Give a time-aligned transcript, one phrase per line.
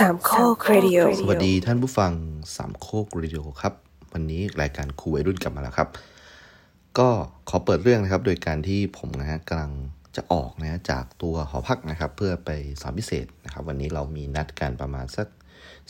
[0.00, 2.12] สามโคกเรดิโอสวัสดีท่านผู้ฟัง
[2.56, 3.74] สามโคกเรดิโอครับ
[4.12, 5.88] วันนี้รายการครูวัยรุ่นกลับมาแล้วครับ
[6.98, 7.08] ก็
[7.48, 9.72] ขอเปิดเรื่องนะครับ โดยการที่ผมนะฮะกำลัง
[10.16, 12.50] จะออกนะจากตัวหอพักนะครับ เพื่อไป
[12.80, 15.26] สอนพิเศษนะครับ วันนี้เรามีนัดกันประมาณสัก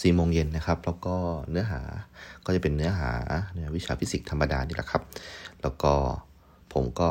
[0.03, 1.17] สี่โมงเย็นนะครับ แล้วก็
[1.50, 1.81] เนื้อหา
[2.45, 3.11] ก็จะเป็นเนื้อหา
[3.53, 5.03] เนื้อวิชาฟิสิกส์ธรรมดานี่แหละครับ
[5.63, 5.93] แล้วก็
[6.72, 7.08] ผมก็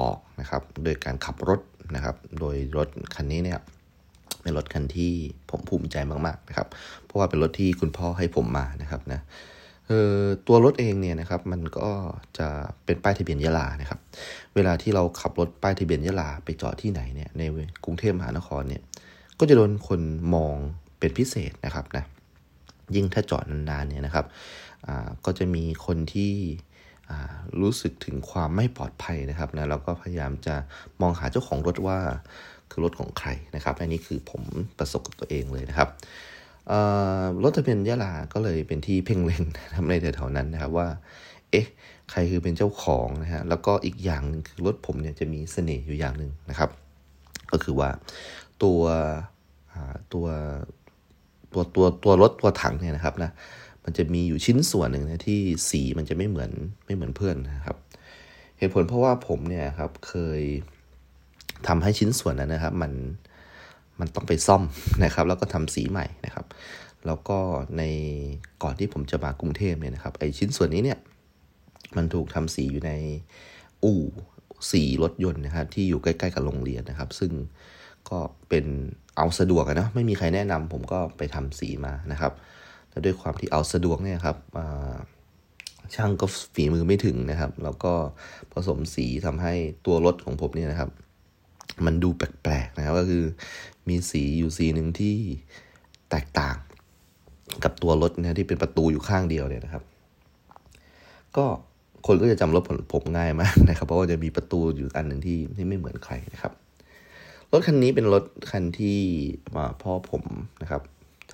[0.00, 1.60] ออกนะครับ โดยการขับรถ
[1.94, 3.60] นะครับ โดยรถคันนี้เนี่ย
[4.44, 5.12] เป็นรถคันที่
[5.50, 6.68] ผมภูมิใจมากๆนะครับ
[7.04, 9.20] เพราะว่าเป็นรถที่คุณพ่อให้ผมมานะครับนะ
[9.88, 11.90] เออตัวรถเองเนี่ยนะครับมันก็
[12.38, 12.48] จะ
[12.84, 14.00] เป็นป้ายทะเบียนยะลานะครับ
[14.54, 17.42] เวลาที่เราขับรถป้ายทะเบียนยะลาไปจอดที่ไหนเนี่ยใน
[17.84, 18.82] กรุงเทพมหานครเนี่ย
[19.38, 20.00] ก็จะโดนคน
[20.34, 20.56] มอง
[20.98, 22.04] เป็นพิเศษนะครับนะ
[22.94, 24.26] ยิ่งถ้าจอดนานๆเนี่ยนะครับ
[24.86, 26.32] อ่าก็จะมีคนที่
[27.10, 30.54] อ่ารู้สึกถึงความไม่ปลอดภัยนะครับนะแล้วก็พยายามจะ
[31.00, 31.98] มองหาเจ้าของรถว่า
[32.74, 34.42] คือรถของใครนะครับ อันนี้คือผม
[34.78, 35.88] ประสบกับตัวเองเลยนะครับ
[37.42, 40.88] รถทะเบียนยะลาก็เลยเป็นที่เพ่งเล็งนะครับในแถวๆนั้นนะครับว่า
[41.50, 41.66] เอ๊ะ
[42.10, 46.70] ใครคือเป็นเจ้าของนะฮะ แล้วก็อีกอย่างหนึงคือรถผมเนี่ยจะมีเสน่ห์อยู่อย่างหนึ่งนะครับ
[47.52, 47.90] ก็คือว่า
[48.62, 48.80] ตัว
[50.12, 50.26] ตัว
[51.52, 53.30] ตัวตัวตัวรถตัวถังเนี่ยนะครับนะ
[53.84, 55.40] มันจะมีอยู่ชิ้นส่วนหนึ่งนะที่
[55.70, 56.50] สีมันจะไม่เหมือน
[56.86, 57.76] ไม่เหมือนเพื่อนนะครับ
[58.58, 60.42] เหตุผลเพราะว่าผมเนี่ยครับเคย
[61.68, 62.92] ทำให้ชิ้นส่วนนั้นนะครับ มัน
[64.00, 64.62] มันต้องไปซ่อม
[65.04, 66.46] นะครับ แล้วก็ทำสีใหม่นะครับ
[67.06, 67.38] แล้วก็
[67.78, 67.82] ใน
[68.62, 70.98] ก่อนที่ผมจะมากรุงเทพเนี่ยนะครับไอชิ้นส่วนนี้เนี่ย
[71.96, 72.92] มันถูกทำสีอยู่ใน
[73.84, 74.02] อู่
[74.70, 77.32] สีรถยนต์นะครับที่อยู่ใกล้ๆกับโรงเรียนนะครับ ซึ่ง
[78.10, 78.18] ก็
[78.48, 78.64] เป็น
[79.16, 82.32] เอาสะดวกอะนะไม่มีใครแนะนำผมก็ไปทำสีมานะครับ
[82.90, 84.36] แล้วด้วยความที่เอาสะดวกเนี่ยครับ
[85.94, 87.92] ช่างก็ฝีมือไม่ถึงนะครับ แล้วก็
[88.52, 89.54] ผสมสีทำให้
[89.86, 90.90] ตัวรถของผมเนี่ยนะครับ
[91.86, 93.24] มันดูแปลกๆนะครับก็คือ
[93.88, 95.16] มีสีอยู่สีหนึ่งที่
[96.10, 96.56] แตกต่าง
[97.64, 99.82] กับตัวรถนะที่เป็นประตูอยู่ข้างเดียวเนี่ยนะครับ
[101.36, 101.46] ก็
[102.06, 106.52] คนก็จะจำรถผมผมง่ายมากนะครับ เพราะว่าจะมีประตูอยู่อันหนึ่งที่ที่ไม่เหมือนใครนะครับ
[107.52, 108.98] รถคันนี้เป็นรถคันที่
[109.56, 110.24] มาพ่อผม
[110.62, 110.82] นะครับ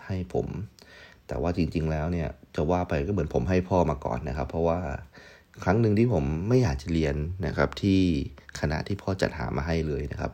[0.07, 0.47] ให้ผม
[1.27, 4.79] แต่ว่าจริง ๆ แล้วเนี่ยจะว่าไปก็เหมือนผมให้พ่อมาก่อนนะครับ เพราะว่า
[5.65, 7.17] ครั้งหนึ่งที่ผมไม่อยากจะเรียน
[7.47, 8.01] นะครับที่
[8.61, 10.33] ขณะที่พ่อจัดหามาให้เลยนะครับ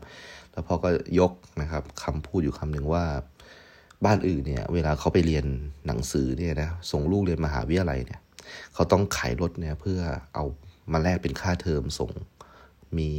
[0.52, 0.88] แล้วพ่อก็
[1.18, 1.32] ยก
[1.62, 3.04] นะครับคำพูดอยู่คำหนึ่งว่า
[4.04, 5.44] บ้านอื่นเนี่ยเวลาเขาไปเรียน
[5.86, 8.20] หนังสือเนี่ยนะส่งลูกเรียนมหาวิทยาลัยเนี่ย
[8.74, 9.98] เขาต้องขายรถเนี่ยเพื่อ
[10.34, 10.44] เอา
[10.92, 12.12] มาแลกเป็นค่าเทอมส่ง
[12.98, 13.10] มี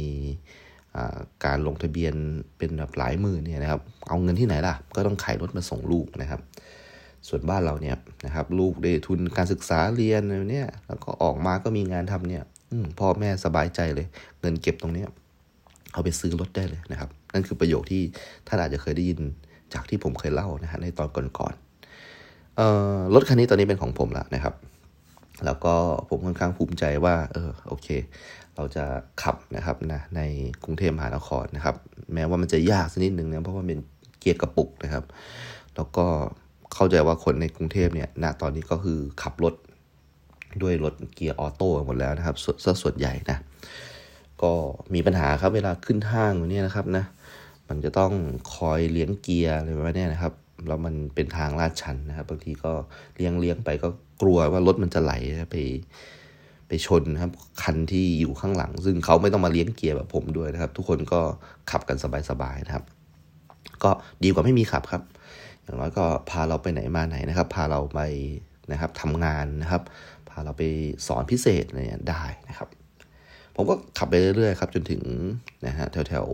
[1.44, 2.14] การลงทะเบียน
[2.58, 6.40] เป็นแบบหลายหมื่นเนี่ยนะครับ เอาเงินที่ไหนล่ะ ก็ต้องขายรถมาส่งลูกนะครับ
[7.28, 7.96] ส่วนบ้านเราเนี่ย
[8.26, 12.44] นะครับ ลูกได้ทุนการศึกษาเรียนอะไรเนี่ยแล้วก็ออกมาก็มีงานทำเนี่ย
[12.98, 14.06] พ่อแม่สบายใจเลย
[14.40, 15.08] เงินเก็บตรงเนี้ย
[15.92, 18.02] เอาไปซื้อรถได้เลยนะครับ นั่นคือประโยคที่
[18.46, 19.20] ท่านอาจจะเคยได้ยิน
[19.74, 21.08] จากที่ผมเคยเล่านะฮะในตอน
[21.38, 24.54] ก่อนๆเอ่อรถคันนี้ตอนนี้เป็นของผมแล้วนะครับ
[25.46, 25.74] แล้วก็
[26.08, 27.88] ผมค่อนข้างภูมิใจว่า เออโอเค
[28.56, 28.84] เราจะ
[29.22, 30.20] ขับนะครับนะใน
[30.64, 31.76] กรุงเทพมหานครนะครับ
[32.14, 33.80] แม้ว่ามันจะยากสักนิดหนึ่งนะเพราะว่าเป็น
[34.18, 35.04] เกียร์กระปุกนะครับ
[35.76, 36.06] แล้วก็
[36.74, 39.54] เข้าใจว่าคนในกรุงเทพเนี่ยณตอนนี้ก็คือขับรถ
[40.62, 43.38] ด้วยรถเกียร์ออโต้หมดแล้วนะครับส่วนส่วนใหญ่นะ
[44.42, 44.52] ก็
[44.94, 47.04] มีปัญหาครับเวลาขึ้นห้างเนี่ยนะครับนะ
[47.68, 48.12] มันจะต้อง
[48.54, 50.32] คอยเลี้ยงเกียร์อะไรประมาณเนี้นะครับ
[50.66, 52.72] แล้วมันเป็นทางลาดชันนะครับ บางทีก็
[53.16, 53.88] เลี้ยงเลี้ยงไปก็
[54.22, 55.12] กลัวว่ารถมันจะไหล
[55.50, 55.56] ไป
[56.68, 61.20] ไปชนนะครับคันที่อยู่ข้างหลัง ซึ่งเขาไม่ต้องมาเลี้ยงเกียร์แบบผมด้วยนะครับ ทุกคนก็
[61.70, 61.96] ขับกัน
[62.30, 62.84] สบายๆนะครับ
[63.82, 63.90] ก็
[64.22, 65.02] ดีกว่าไม่มีขับครับ
[65.68, 68.00] อย่างน้อยก็พาเราไปไหนมาไหนนะครับ พาเราไป
[68.72, 69.82] นะครับทำงานนะครับ
[70.28, 70.62] พาเราไป
[71.06, 72.68] สอนพิเศษอะไรเนี่ยได้นะครับ
[73.54, 75.02] ผมก็ขับไปเรื่อยๆครับจนถึง
[75.66, 76.26] นะฮะแถว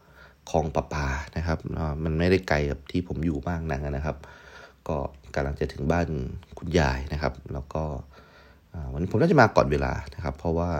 [0.00, 1.58] ๆคลองประปานะครับ
[2.04, 4.16] มันไม่ได้ไกลกับที่ผมอยู่มากนักนะครับ
[4.88, 4.96] ก็
[5.34, 6.06] กำลังจะถึงบ้าน
[6.58, 7.82] คุณยายนะครับ แล้วก็
[8.92, 10.70] วันนี้ผมน่าจะมาก่อนเวลานะครับ เพราะว่า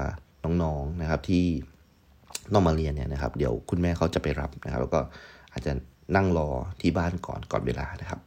[0.45, 1.45] น้องๆนะครับที่
[2.55, 5.01] ต้องมาเรียนเนี่ยนะครับ เดี๋ยวคุณแม่เขาจะไปรับนะครับ แล้วก็
[5.53, 5.73] อาจจะ
[6.17, 6.49] นั่งรอ
[6.81, 8.21] ที่บ้านก่อนก่อนเวลานะครับ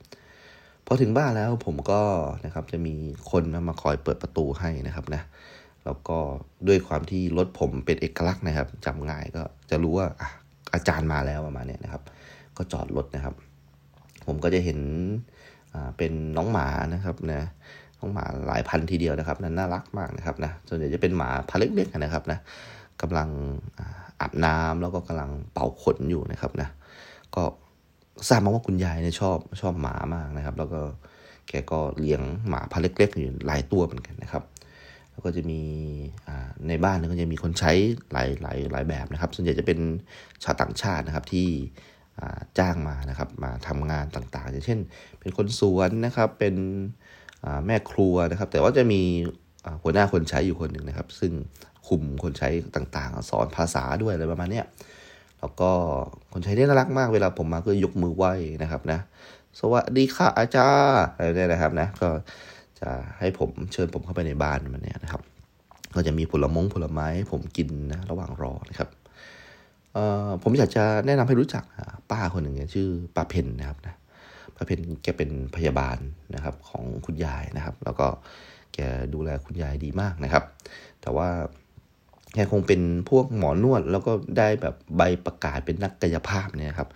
[0.85, 2.01] พอถึงบ้านแล้วผมก็
[2.45, 2.95] นะครับจะมี
[3.31, 5.21] คนมาคอยเปิดประตูให้นะครับนะ
[5.85, 6.17] แล้วก็
[6.67, 10.07] ด้วยความที่รถผมเป็นเอกลักษณ์นะครับจำง่ายก็จะรู้ว่า
[10.73, 12.01] อาจารย์มาแล้วประมาณเนี้ยนะครับ
[12.57, 13.35] ก็จอดรถนะครับ
[14.27, 14.79] ผมก็จะเห็น
[15.97, 17.41] เป็นน้องหมานะครับนะ
[17.99, 22.39] น้องหมาหลายพันทีเดียวนะครับนั้นน่ารักมากนะครับนะส่วนใหญ่จะเป็นหมาพันเล็กๆนะครับนะ
[23.01, 23.29] กำลัง
[23.79, 23.87] อา
[24.21, 26.67] อาบน้ำแล้วก็กำลังเป่าขนอยู่นะครับนะ
[27.35, 27.43] ก็
[28.29, 30.81] ทราบมาว่าคุณยายเนี่ยชอบชอบหมามากนะครับ แล้วก็
[31.49, 34.43] แกก็เลี้ยงหมาพันเล็กๆอยู่หลายตัวเหมือนกันนะครับ
[35.11, 35.61] แล้วก็จะมี
[36.67, 37.71] ในบ้านเนี่ยก็จะมีคนใช้
[38.11, 39.79] หลายหลายหลายแบบนะครับ ส่วนใหญ่จะเป็น
[40.43, 41.47] ชาวต่างชาตินะครับที่
[42.57, 44.79] จ้างมานะครับมาทำงานต่างๆ อย่างเช่น
[45.19, 46.55] เป็นคนสวนนะครับเป็น
[47.65, 49.01] แม่ครัวนะครับ แต่ว่าจะมี
[49.83, 51.31] หัวหน้าคนใช้อยู่คนหนึ่งนะครับ ซึ่ง
[51.87, 54.61] คุมคนใช้ต่างๆ สอนภาษาด้วยอะไรประมาณนี้
[55.39, 55.69] แล้วก็
[56.31, 58.99] คนใช้นี่น่ารักมากเวลาผมมาก็ยกมือไหว้นะครับนะ
[59.59, 62.09] สวัสดีค่ะอาจารย์อะไรเนี่ยนะครับนะก็
[62.79, 62.89] จะ
[63.19, 65.21] ให้ผมเชิญผมเข้าไปในบ้านมันเนี่ยนะครับ
[65.95, 68.89] ก็จะมีผลมงผลไม้ผมกินนะระหว่างรอนะครับ
[70.43, 71.63] ผมอยากจะแนะนำให้รู้จัก
[72.11, 73.95] ป้าคนหนึ่งชื่อป้าเพนนะครับนะ
[74.55, 75.97] ป้าเพนแกเป็นพยาบาล
[76.35, 78.07] นะครับของคุณยายนะครับ แล้วก็
[78.73, 78.79] แก
[79.13, 80.43] ดูแลคุณยายดีมากนะครับ
[81.01, 81.29] แต่ว่า
[82.35, 86.89] แกคงเป็นพวกหมอนวดแล้วก็ได้แบบใบประกาศเป็นนักกายภาพเนี่ยครับ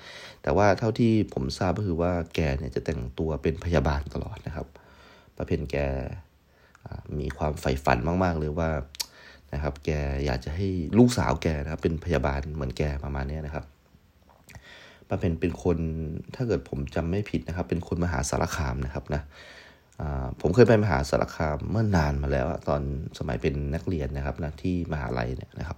[0.43, 4.67] แต่ว่าเท่าที่ผมทราบก็คือว่าแกเนี่ยจะแต่งตัวเป็นพยาบาลตลอดนะครับ
[5.35, 5.77] ป้าเพนแก
[7.19, 8.69] มีความใฝ่ฝันมาก ๆ เลยว่า
[9.53, 9.89] นะครับ แก
[10.25, 13.65] อยากจะให้ลูกสาวแกนะครับเป็นพยาบาลเหมือนแกประมาณนี้นะครับ
[15.07, 15.77] ป้าเพนเป็นคน
[16.35, 19.21] ถ้าเกิดผมจำไม่ผิดนะครับ เป็นคนมหาสารคามนะครับนะ
[20.41, 22.81] ผมเคยไปมหาสารคามเมื่อนานมาแล้วตอน
[23.19, 25.77] สมัยเป็นนักเรียนนะครับนะที่มหาลัยเนี่ยนะครับ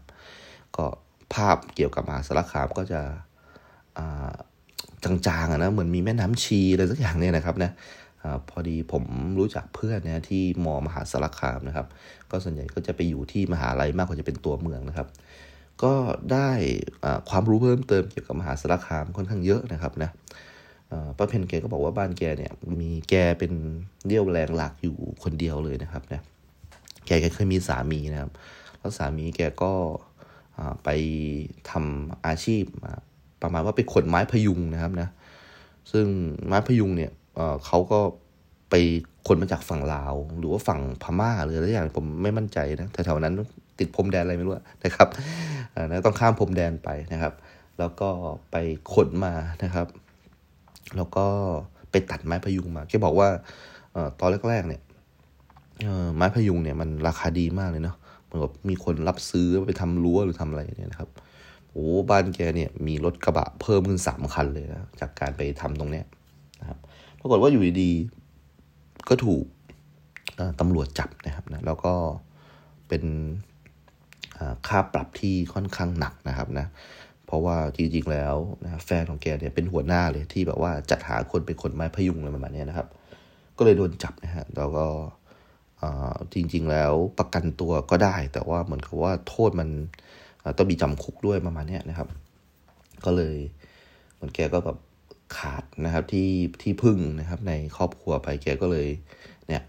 [0.78, 0.86] ก็
[1.34, 3.02] ภาพเกี่ยวกับมหาสารคามก็จะ
[5.04, 7.72] จางๆนะเหมือนมีแม่น้ำชีอะไรสักอย่างเนี่ยนะครับนะ
[8.24, 9.04] อพอดีผม
[9.40, 11.88] รู้จักเพื่อนนะที่มอมหาสารคามนะครับ
[12.32, 15.08] ก็ส่วนใหญ่ก็จะไปอยู่ที่มหาลัยมากกว่าจะเป็นตัวเมืองนะครับ
[15.84, 15.94] ก็
[16.34, 16.50] ได้
[17.30, 20.10] ความรู้เพิ่มเติมเกี่ยวกับมหาสารคามค่อนข้างเยอะนะครับนะ
[21.18, 22.52] ป้าเพนแกก็บอกว่าบ้านแกเนี่ย
[22.82, 23.52] มีแกเป็น
[24.06, 26.22] เรี่ยวแรงหลักอยู่คนเดียวเลยนะครับนะ
[27.06, 28.32] แกแกเคยมีสามีนะครับ
[28.80, 29.72] แล้วสามีแกก็
[30.84, 30.90] ไป
[31.70, 32.64] ทำอาชีพ
[33.42, 35.08] ประมาณว่าไปขนไม้พยุงนะครับนะ
[35.92, 36.08] ซึ่ง
[36.48, 37.12] ไม้พยุงเนี่ย
[37.66, 38.00] เขาก็
[38.70, 38.76] ไป
[39.28, 43.34] ขนมาจากฝั่งลาว หรือว่าฝั่งพม่าหรืออะไรอย่างผมไม่มั่นใจนะแถวๆนั้น
[43.80, 44.54] ติดพรมแดนอะไรไม่รู้
[44.84, 45.08] นะครับ
[45.88, 47.34] นะต้องข้ามพรมแดนไปนะครับ
[47.80, 48.10] แล้วก็
[48.52, 48.56] ไป
[48.94, 49.34] ขนมา
[49.64, 49.88] นะครับ
[50.98, 51.26] แล้วก็
[51.92, 53.28] ไปตัดไม้พยุงมาแกบอกว่า
[54.20, 54.82] ตอนแรกๆเนี่ย
[56.16, 57.96] ไม้พยุงเนี่ยมันราคาดีมากเลยเนาะ
[58.26, 61.10] เหมือนกับมีคนรับซื้อไปทำรั้วหรือทำอะไรเนี่ยนะครับ
[61.72, 66.06] โอ้บ้านแกเนี่ยมีรถกระบะเพิ่มขึ้นสามคันเลยนะจากการไปทำตรงเนี้ย
[66.60, 66.78] นะครับ
[67.20, 69.44] ปรากฏว่าอยู่ดีๆก็ถูก
[70.60, 71.94] ตำรวจจับนะครับนะแล้วก็
[72.88, 73.04] เป็น
[74.68, 76.68] ค่าปรับที่ค่อนข้างหนักนะครับนะ
[77.32, 82.88] เพราะว่าจริงๆแล้วนะแฟนของแกเนี่ยเป็นหัวหน้าเลยที่แบบว่าจัดหาคนเป็นคนไม้พยุงอะไรประมาณนี้นะครับ
[83.58, 84.86] ก็เลยโดนจับนะฮะแล้วก็
[86.34, 89.70] จริง ๆ แล้วประกันตัวก็ได้ แต่ว่าเหมือนกับว่าโทษมัน
[90.58, 92.08] ต้องมีจำคุกด้วยประมาณนี้นะครับ
[93.06, 93.36] ก็เลย
[94.16, 94.78] เหมือนแกก็แบบ
[95.38, 96.30] ขาดนะครับที่
[96.62, 98.88] ที่พึ่งนะครับในครอบครัวไปแกก็เลย
[99.48, 99.62] เนี่ย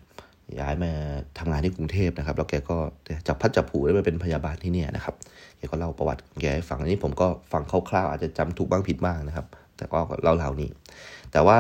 [0.61, 0.93] ย้ายมา
[1.39, 2.77] ทำงานที่กรุงเทพนะครับ แล้วแกก็
[3.27, 5.15] จับพัดจับผูได้มาเป็นพยาบาลที่นี่นะครับ
[5.67, 10.71] กก็เล่าประวัติแกให้ฟังอันนี้ผมก็ฟังคร่าวๆอาจจะจำถูกบ้างผิดบ้างนะครับ แต่ก็เล่าเหล่านี้
[11.33, 11.59] แต่ว่า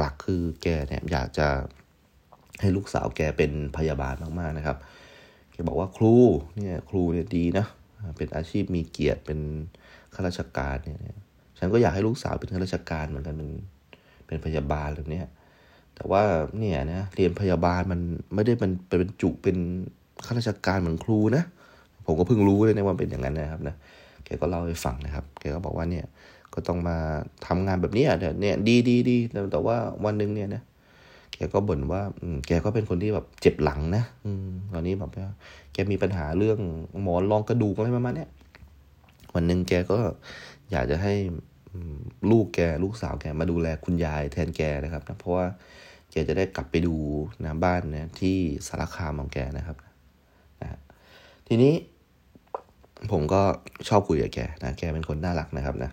[0.00, 1.46] หลักๆคือแกเนี่ยอยากจะ
[2.60, 4.76] ให้ลูกสาวแกเป็นพยาบาลมากๆนะครับ
[5.52, 6.14] แกบอกว่าครู
[6.56, 7.66] เนี่ยครูเนี่ยดีนะ
[8.16, 9.38] เป็นอาชีพมีเกียรติเป็น
[10.14, 10.98] ข้าราชการเนี่ย
[11.58, 13.50] ฉันก็อยากให้ลูกสาวเป็นข้าราชการเหมือนกันเป็น
[14.26, 15.22] เป็นพยาบาลแบบนี้
[15.94, 16.22] แต่ว่า
[16.58, 18.00] เนี่ยนะเรียนพยาบาลมัน
[18.34, 19.56] ไม่ได้เป็นเป็นจุเป็น
[20.26, 21.44] ข้าราชการเหมือนครูนะ
[22.06, 23.74] ผมก็เพิ่งรู้เลยนะว่าเป็นอย่างนั้นนะครับนะ
[24.24, 26.06] แกก็เล่าให้ฟังนะครับแกก็บอกว่าเนี่ย
[26.54, 26.96] ก็ต้องมา
[27.46, 28.04] ทำงานแบบนี้
[28.40, 29.16] เนี่ยดีดีดี
[29.52, 30.62] แต่ว่าวันหนึ่งเนี่ยนะ
[31.34, 32.02] แกก็บ่นว่า
[32.46, 35.10] แกก็เป็นคนที่แบบเจ็บหลังนะอืมตอนนี้แบบ
[35.72, 36.58] แกมีปัญหาเรื่อง
[37.02, 38.26] หมอนรองกระดูกอะไรประมาณนี้
[39.34, 39.98] วันหนึ่งแกก็
[40.70, 41.14] อยากจะให้
[42.30, 45.46] ลูกแกลูกสาวแกมาดูแลคุณยายแทนแกนะครับนะเพราะว่า
[46.10, 46.96] แกจะได้กลับไปดู
[47.44, 48.36] นะบ้านเนี่ยที่
[48.66, 49.76] สารคามของแกนะครับ
[50.60, 50.68] นะ
[51.48, 51.74] ทีนี้
[53.12, 53.40] ผมก็
[53.88, 55.90] ชอบคุยกับแกนะแกเป็นคนน่ารักนะครับนะ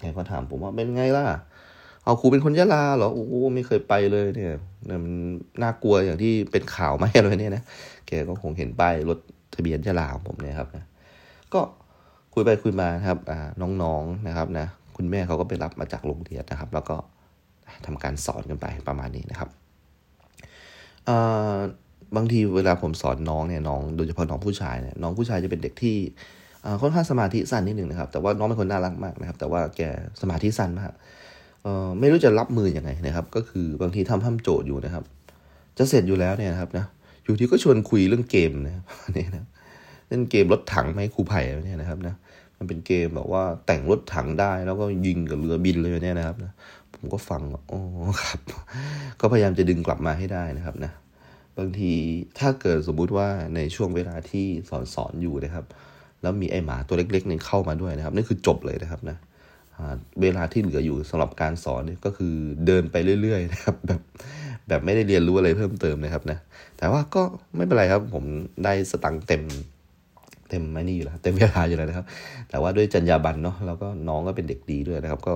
[0.00, 1.24] แกก็ถามผมว่าเป็นไงล่ะ
[2.04, 3.24] เอาครูเป็นคนยะลาเหรอโอ้
[3.54, 4.52] ไม่เคยไปเลยเนี่ย
[4.88, 5.14] มัน
[5.62, 7.62] น่ากลัวอย่างที่เป็นข่าวไหมอะไรเนี่ยนะ
[8.08, 9.18] แกก็คงเห็นป้ายรถ
[9.54, 10.84] ทะเบียนยะลาของผมเนี่ยครับนะ
[11.54, 11.60] ก็
[12.34, 13.18] คุยไปคุยมาครับ
[13.82, 16.96] น้องๆนะครับนะคุณแม่เขาก็ไปรับมาจากโรงเรียนนะครับ แล้วก็
[17.86, 19.48] ทำการสอนกันไปประมาณนี้นะครับ
[22.16, 25.96] บางทีเวลาผมสอนน้องเนี่ยน้องโดยเฉพาะน้องผู้ชายเนี่ยน้องผู้ชายจะเป็นเด็กที่
[26.80, 29.80] ค่อนข้างสมาธิสั้นนิดหนึ่งนะครับ แต่ว่าน้องเป็นคนน่ารักมากนะครับ แต่ว่าแก
[30.20, 30.92] สมาธิสั้นมาก
[32.00, 35.04] ไม่รู้จะรับมืออยังไงนะครับ ก็คือบางทีทำทำโจทย์อยู่นะครับ
[35.78, 36.84] จะเสร็จอยู่แล้วเนี่ยครับนะ
[37.24, 38.74] อยู่ที่ก็ชวนคุยเรื่องเกมนะ
[39.16, 39.46] นี่นะ
[40.08, 42.14] เล่นเกมรถถังไหมครูไผ่เนี่ยนะครับนะ
[42.58, 46.52] มันเป็นเกมแบบว่าแต่งรถถังได้แล้วก็ยิงกับเรือบินเลยเนี่ยนะครับนะ
[46.94, 47.80] ผมก็ฟังโอ้
[48.22, 48.40] ครับ
[49.20, 50.92] ก็พยายามจะดึงกลับมาให้ได้นะครับนะ
[51.58, 51.92] บางที
[52.38, 55.64] ถ้าเกิดสมมุติว่าในช่วงเวลาที่สอนสอนอยู่นะครับ
[56.22, 59.16] แล้วมีไอหมาตัวเล็กๆนึงเข้ามาด้วยนะครับนี่คือจบเลยนะครับนะ
[60.22, 62.34] เวลาที่เหลืออยู่สำหรับการสอนเนี่ยก็คือ
[62.66, 64.00] เดินไปเรื่อยๆนะครับแบบ
[64.68, 66.38] แบบไม่ได้เรียนรู้อะไรเพิ่มเติมนะครับนะ
[66.78, 67.22] แต่ว่าก็
[67.56, 68.24] ไม่เป็นไรครับผม
[68.64, 69.42] ได้สตังค์เต็ม
[70.50, 72.06] เต็มไม่นี่อยู่แล้วเต็มเวลาอยู่แล้วนะครับ
[72.50, 75.32] แต่ว่าด้วยจรรยาบรรณเนาะแล้วก็น้องก็เป็นเด็กดีด้วยนะครับ ก็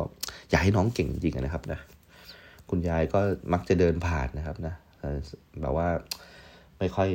[0.50, 1.78] อยากให้น้องเก่งจริงนะครับนะ
[2.70, 3.20] คุณยายก็
[3.52, 4.74] มักจะเดินผ่านนะครับนะ
[5.60, 5.88] แบบว่า
[6.78, 7.10] ไม่ค่อย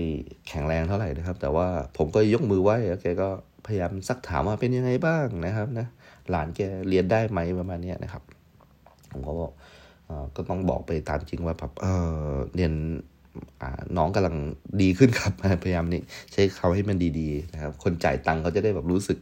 [0.47, 3.29] แข็งแรงเท่าไหร่นะครับ แต่ว่าผมก็ยกมือไหว้แกก็
[3.67, 5.87] พยายามซักถามว่าเป็นยังไงบ้างนะครับนะ
[6.29, 8.23] หลานแกเรียนได้ไหมประมาณนี้นะครับ
[9.11, 9.51] ผมก็บอก
[10.35, 11.85] ก็ต้องบอกไปตามจริงว่าแบบเอ
[12.25, 12.73] อเรียน
[13.97, 14.35] น้องกำลัง
[14.81, 15.33] ดีขึ้นครับ
[15.63, 19.17] พยายามนี่ใช้เขาให้มันดีๆนะครับ คนจ่ายตังค์เขาจะได้แบบรู้สึก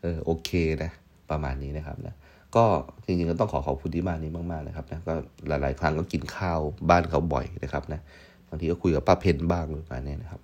[0.00, 0.50] เออโอเค
[0.82, 0.90] นะ
[1.30, 2.14] ประมาณนี้นะครับนะ
[2.56, 2.64] ก็
[3.04, 5.14] จริงๆก็ต้องขอขอบคุณที่บ้านนี้มากๆนะครับนะก็
[5.48, 8.00] หลายๆครั้งก็กินข้าวบ้านเขาบ่อยนะครับนะ
[8.48, 10.40] บางทีก็คุยกับป้าเพนบ้างประมาณนี้นะครับ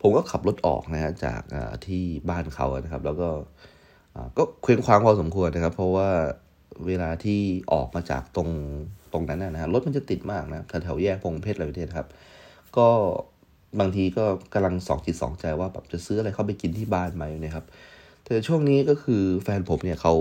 [0.00, 1.42] ผมก็ขับรถออกนะฮะจาก
[1.86, 3.28] ที่บ้านเขานะครับ แล้วก็
[4.38, 6.08] ก็เคว้งคว้างพอสมควรนะครับ เพราะว่า
[6.86, 7.40] เวลาที่
[7.72, 8.48] ออกมาจากตรง
[9.12, 12.08] ตรงนั้นนะฮะรถมันจะติดมากนะแถวแยกพงเพชรอะไรประเทศครับ
[12.76, 12.88] ก็
[13.80, 14.24] บางทีก็
[14.54, 17.64] กำลังสองจิตสองใจว่าแบบจะซื้ออะไรเข้าไปกินที่บ้านไหมนะครับ
[18.24, 20.14] แต่ช่วงนี้ก็คือแฟนผมเนี่ยเขา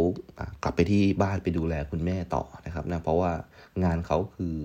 [0.64, 3.32] กลับไปที่บ้านไปดูแลคุณแม่ต่อนะครับนะเพราะว่า
[3.84, 4.56] งานเขาคือ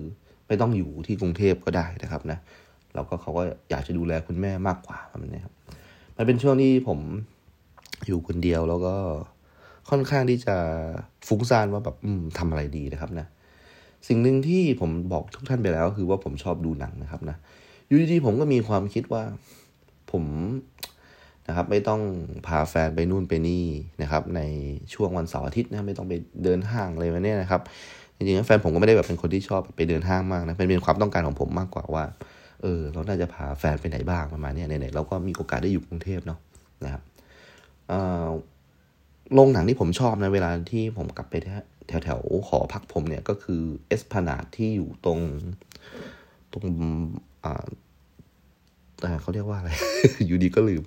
[0.47, 2.39] ไม่ต้องอยู่ที่กรุงเทพก็ได้นะครับนะ
[2.93, 5.53] แล้วก็เขาก็อยากจะดูแลคุณแม่มากกว่าแบบนี้ครับ
[6.17, 6.99] มันเป็นช่วงที่ผม
[8.07, 8.95] อยู่คนเดียวแล้วก็
[9.89, 10.55] ค่อนข้างที่จะ
[11.27, 13.27] ฟุ้งซ่านว่าแบบอืมทำอะไรดีนะครับนะ
[14.07, 17.37] สิ่งหนึ่งที่ผมบอกทุกท่านไปแล้ว คือว่าผมชอบดูหนังนะครับนะ
[17.87, 19.23] อยู่ดีๆผมก็มีความคิดว่า
[20.11, 20.23] ผม
[21.47, 22.01] นะครับ ไม่ต้อง
[22.47, 23.65] พาแฟนไปนู่นไปนี่
[24.01, 24.41] นะครับ ใน
[24.93, 26.13] ช่วงวันเสาร์อาทิตย์นะไม่ต้องไป
[26.43, 27.61] เดินห้างอะไรแบบนี้นะครับ
[28.17, 32.03] จริงๆแฟนผมก็ไม่ได้แบบเป็นคนที่ชอบไปเดินห้างมากนะเป็นเป็นความต้องการของผมมากกว่าว่า
[32.61, 36.39] เออเราน่าจะพาแฟนไปไหนบ้างประมาณนี้ไหนๆเราก็มีโอกาสได้อยู่กรุงเทพเนาะ
[36.85, 37.01] นะครับ
[39.33, 41.35] โรงหนังที่ผมชอบนะเวลาที่ผมกลับไป
[41.87, 45.19] แถวแถวหอพักผมเนี่ยก็คือเอสพานาดที่อยู่ตรง
[46.53, 46.65] ตรง
[47.43, 47.65] อ่า
[49.21, 49.71] เขาเรียกว่าอะไร
[50.27, 50.83] อยู่ดีก็ลืม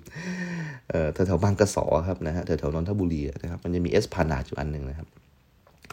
[0.89, 5.07] เอ่อแถวๆบางกระสอครับนะฮะแถวๆนนทบุรีนะครับ มันจะมีเอสพานาดอยู่อันหนึ่งนะครับ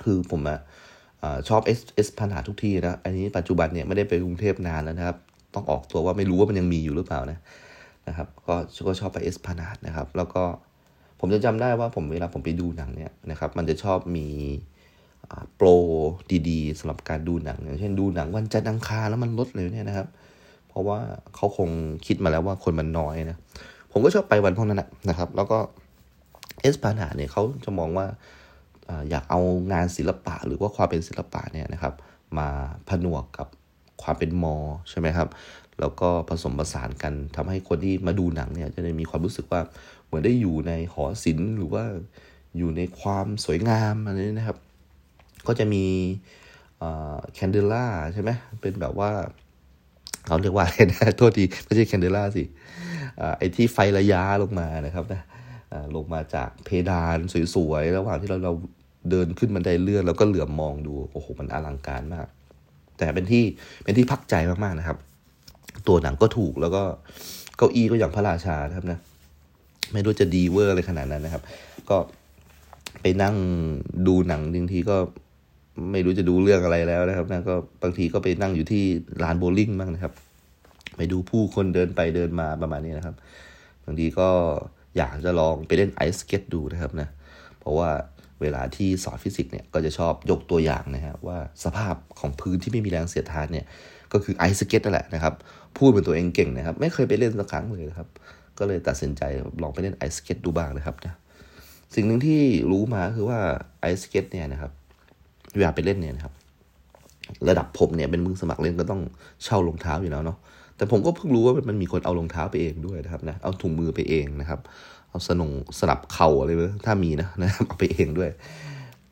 [0.05, 0.59] คือผมอะ
[1.49, 5.17] ชอบเอสเอสพานาทุกที่นะ อันนี้ปัจจุบันเนี่ยไม่ได้ไปกรุงเทพนานแล้วนะครับ
[5.55, 7.39] ต้องออกตัวว่าไม่รู้ว่ามันยังมีอยู่หรือเปล่านะ
[8.09, 8.55] นะครับ ก็
[8.87, 10.43] ก็ชอบไปเอสพานาดนะครับ แล้วก็
[11.21, 14.27] ผมจะจำได้ว่าผมเวลาผมไปดูหนังเนี่ยนะครับ มันจะชอบมี
[15.57, 15.69] โปร
[16.49, 20.07] ดีๆสำหรับการดูหนังอย่างเช่นดูหนังวันจันทร์อังคารแล้วมันลดเลยเนี่ยนะครับ
[20.79, 21.01] ราะว่า
[21.35, 21.69] เขาคง
[22.07, 23.37] คิดมาแล้วว่าคนมันน้อยนะ
[23.93, 25.59] ผมก็ชอบไปวันพวกนั้นนะครับ แล้วก็
[26.61, 28.07] เอสพานาเนี่ยเขาจะมองว่า
[29.11, 29.41] อยากเอา
[29.73, 31.95] งานศิลปะหรือว่าความเป็นศิลปะเนี่ยนะครับ
[32.39, 32.49] มา
[32.89, 33.49] ผนวกกับ
[34.03, 34.57] ความเป็นมอ
[34.91, 35.29] ใช่ไหมครับ
[35.81, 39.61] แล้วก็ผสมผสานกันทำให้คนที่มาดูหนังเนี่ยจะได้มีความรู้สึกว่า
[40.07, 41.85] เหมือนได้อยู่ในหอศิลป์หรือว่า
[42.57, 44.59] อยู่ในความสวยงามอะไรนี้นะครับ
[45.47, 45.85] ก็จะมี
[47.35, 48.31] แคนเดล่าใช่ไหม
[48.61, 49.11] เป็นแบบว่า
[50.27, 52.43] เขาเรียกว่าอะไรนะโทษทีไม่ใช่แคนเดล่าสิ
[53.39, 55.23] ไอ้ที่ไฟระยะลงมานะครับนะ
[55.97, 57.19] ลงมาจากเพดาน
[57.55, 58.53] สวยๆ ระหว่างที่เราเรา
[59.11, 62.27] เดินขึ้นบันไดเลื่อนแล้วก็เหลือบมองดูโอ้โหมันอลังการมาก
[62.99, 63.45] แต่เป็นที่
[63.85, 64.99] เป็นที่พักใจมากๆนะครับ
[65.89, 66.83] ตัวหนังก็ถูกแล้วก็
[67.57, 68.99] เก้าอี้ก็อย่างพระราชาครับนะ
[69.93, 71.43] ไม่รู้จะดีเวอร์อะไรขนาดนั้นนะครับ
[71.91, 71.97] ก็
[73.03, 73.37] ไปนั่ง
[74.07, 74.97] ดูหนังบางทีก็
[75.93, 78.83] ไม่รู้จะดูเรื่องอะไรแล้วนะครับนะก็บางทีก็ไปนั่งอยู่ที่
[79.23, 80.13] ลานโบว์ลิ่งบ้างนะครับ
[80.97, 83.15] ไปดูผู้คนเดินไปเดินมาประมาณนี้นะครับ
[83.85, 84.29] บางทีก็
[84.97, 87.09] อยากจะลองไปเล่น ice skate ดูนะครับนะ
[87.61, 87.91] เพราะว่า
[88.41, 93.67] เวลาที่สอนฟิสิกส์เนี่ยก็จะชอบยกตัวอย่างนะครับว่าสภาพของพื้นที่ไม่มีแรงเสียดทานเนี่ย
[94.13, 95.35] ก็คือ ice skate นั่นแหละนะครับ
[95.77, 98.09] พูดเป็นตัวเองเก่งนะครับ ไม่เคยไปเล่นสักครั้งเลยนะครับ
[98.59, 99.23] ก็เลยตัดสินใจ
[99.63, 101.15] ลองไปเล่นไอสเก็ตดูบ้างนะครับนะ
[101.95, 103.39] สิ่งหนึ่งที่รู้มาคือว่า
[103.81, 104.73] ไอสเก็ตเนี่ยนะครับ
[105.57, 106.35] เวลาไปเล่นเนี่ยนะครับ
[107.49, 109.01] ระดับผมเนี่ยเป็นมือสมัครเล่นก็ต้อง
[109.45, 110.39] เช่ารองเท้าอยู่แล้วเนาะ
[110.77, 114.61] แต่ผมก็เพิ่งรู้ว่ามันมีคนเอารองเท้าไปเองด้วยนะครับนะเอาถุงมือไปเองนะครับ
[115.11, 115.51] เอาสนง
[115.81, 116.51] สนับเข่าอะไร
[116.87, 118.31] ถ้ามีนะนะครับเอาไปเองด้วย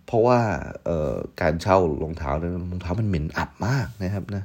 [0.07, 0.39] เพราะว่า
[0.85, 4.43] เอ่อการเช่ารองเท้าเนี่ยรองเท้ามันเหม็นอับมากนะครับนะ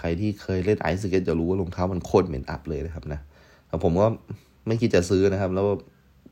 [0.00, 3.20] ใครที่เคยเล่นไอซ์สเก็ตจะรู้ว่ารองเท้ามันโคตรเหม็นอับเลยนะครับนะ
[3.84, 4.06] ผมก็
[4.66, 5.66] ไม่คิดจะซื้อนะครับ แล้ว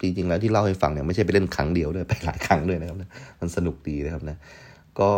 [0.03, 2.97] จริงๆแล้วที่เล่าให้ฟังเนี่ยไม่ใช่ไปเล่นครั้งเดียวด้วยไปหลายครั้งด้วยนะครับ
[3.41, 4.37] มันสนุกดีนะครับนะ
[5.01, 5.11] ก็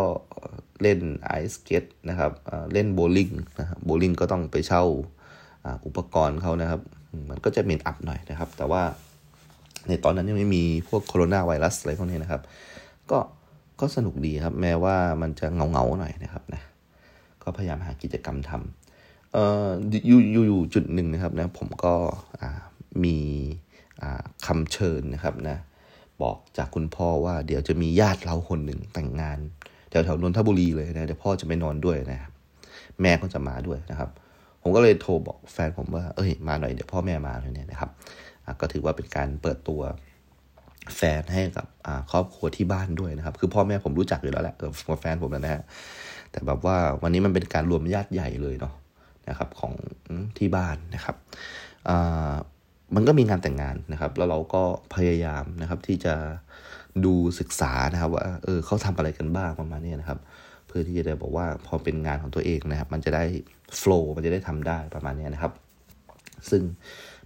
[0.81, 2.31] เล่น ice skate นะครับ
[2.73, 4.83] เล่นโบว์ลิ่งนะครับโบว์ลิ่งก็ต้องไปเช่า
[5.85, 6.81] อุปกรณ์เขานะครับ
[7.29, 8.81] มันก็จะเหม็นอับหน่อยนะครับ แต่ว่า
[9.87, 12.41] ในตอนนั้นยังไม่มีพวกโคโรนาไวรัสอะไรพวกนี้นะครับ
[13.11, 13.19] ก็
[13.79, 16.61] ก็สนุกดีครับ แม้ว่ามันจะเงาเงาหน่อยนะครับนะ
[17.43, 19.67] ก็พยายามหากิจกรรมทำเอ่อ
[20.07, 21.93] อยู่อยู่จุดหนึ่งนะครับนะผมก็
[23.03, 23.17] มี
[24.47, 25.57] คำเชิญนะครับนะ
[26.21, 29.39] บอกจากคุณพ่อว่าเดี๋ยวจะมีญาติเราคนหนึ่งแต่งงาน
[29.89, 32.31] แถวแถวนนทบุรีเลยนะเดี๋ยวพ่อจะไปนอนด้วยนะครับ
[33.01, 34.09] แม่ก็จะมาด้วยนะครับ
[34.61, 37.89] ผมก็เลยโทรบอกแฟนผมว่าเอ้ยมาหน่อยเดี๋ยวพ่อแม่มาเลยเนี่ยนะครับ
[38.61, 39.81] ก็ถือว่าเป็นการเปิดตัว
[40.97, 41.67] แฟนให้กับ
[42.11, 45.61] ครอบครัวที่บ้านด้วยนะครับ คือพ่อแม่ผมรู้จักอยู่แล้วแหละกับแฟนผมนะฮะ
[46.31, 48.73] แต่แบบว่าวันนี้มันเป็นการรวมญาติใหญ่เลยเนาะ
[49.29, 49.73] นะครับของ
[50.37, 51.15] ที่บ้านนะครับ
[52.95, 54.63] มันก็มีงานแต่งงานนะครับ แล้วเราก็
[54.95, 56.15] พยายามนะครับที่จะ
[57.05, 60.19] ดูศึกษานะครับ ว่าเออเขาทำอะไรกันบ้างประมาณนี้นะครับ
[60.67, 63.23] เพื่อที่จะได้บอกว่าพอเป็นงานของตัวเองนะครับ มันจะได้
[63.77, 65.51] โฟล์มันจะได้ทำได้ประมาณนี้นะครับ
[66.49, 66.61] ซึ่ง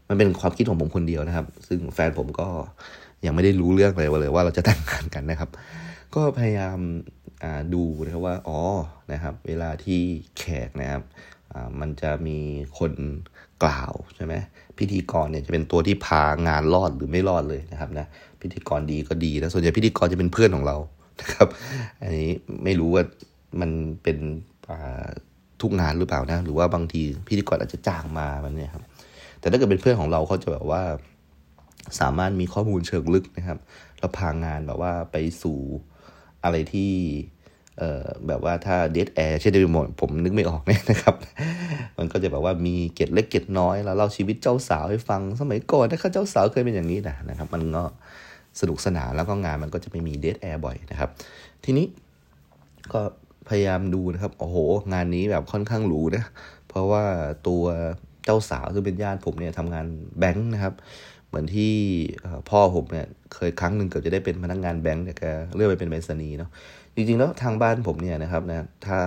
[0.07, 2.47] มันเป็นความคิดของผมคนเดียวนะครับ ซึ่งแฟนผมก็
[3.25, 5.49] ยังไม่ได้รู้เรื่องเลยว่าเลยว่าเราจะแต่งงานกันนะครับ
[6.15, 6.79] ก็พยายาม
[7.73, 8.59] ดูนะครับว่าอ๋อ
[9.13, 10.01] นะครับ เวลาที่
[10.37, 11.03] แขกนะครับ
[11.79, 12.39] มันจะมี
[12.79, 12.93] คน
[13.63, 14.33] กล่าวใช่ไหม
[14.79, 18.05] พิธีกรเนี่ยจะเป็นตัวที่พางานรอดหรือไม่รอดเลยนะครับนะ
[18.41, 20.77] พิธีกรดีก็ดีแล้วส่วนใหญ่พิธีกรจะเป็นเพื่อนของเรา
[21.21, 21.47] นะครับ
[22.01, 22.29] อันนี้
[22.63, 23.03] ไม่รู้ว่า
[23.61, 23.71] มัน
[24.03, 24.17] เป็น
[25.61, 28.83] ทุกงานหรือเปล่านะ หรือว่าบางทีพิธีกรอาจจะจ้างมามันเนี่ยครับ
[29.39, 30.81] แต่ถ้าเกิดเป็นเพื่อนของเราเขาจะแบบว่า
[31.99, 33.59] สามารถมีข้อมูลเชิงลึกนะครับ
[33.99, 35.59] แล้วพางานแบบว่าไปสู่
[36.43, 36.91] อะไรที่
[38.27, 41.15] แบบว่าถ้าเดทแอร์เช่นเดียวกันผมนึกไม่ออกเนี่ยนะครับ
[41.97, 47.83] มันก็จะแบบว่ามีเกตเล็กเกตน้อยแล้วเล่าชีวิตเจ้าสาวให้ฟังสมัยก่อนนะครับเจ้าสาวเคยเป็นอย่างนี้นะนะครับ มันก็
[48.59, 51.09] สนุกสนานแล้วก็งานมันก็จะไม่มีเดทแอร์บ่อยนะครับ
[51.63, 51.85] ทีนี้
[52.93, 53.01] ก็
[53.49, 54.57] พยายามดูนะครับ โอ้โห
[54.93, 56.23] งานนี้แบบค่อนข้างหรูนะ
[56.69, 57.03] เพราะว่า
[57.47, 57.63] ตัว
[58.25, 59.85] เจ้าสาวซึ่งเป็นญาติผมเนี่ยทำงาน
[60.19, 60.73] แบงค์นะครับ
[61.27, 61.73] เหมือนที่
[62.49, 66.49] พ่อผมเนี่ยเคยครั้งหนึ่งเกือบจะได้เป็นพนักงงานแบงค์แต่แกเลื่อนไปเป็นเบสนีเนาะ
[66.99, 68.99] จริงๆแล้วทางบ้านผมเนี่ยนะครับนะถ้า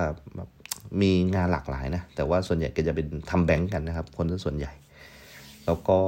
[1.02, 4.72] มีงานหลากหลายนะแต่ว่าส่วนใหญ่ก็จะเป็นทำแบงก์กันนะครับ คนส่วนใหญ่
[5.66, 5.98] แล้วก็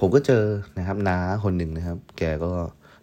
[0.00, 0.44] ผมก็เจอ
[0.78, 2.52] นะครับน้าคนหนึ่งนะครับ แกก็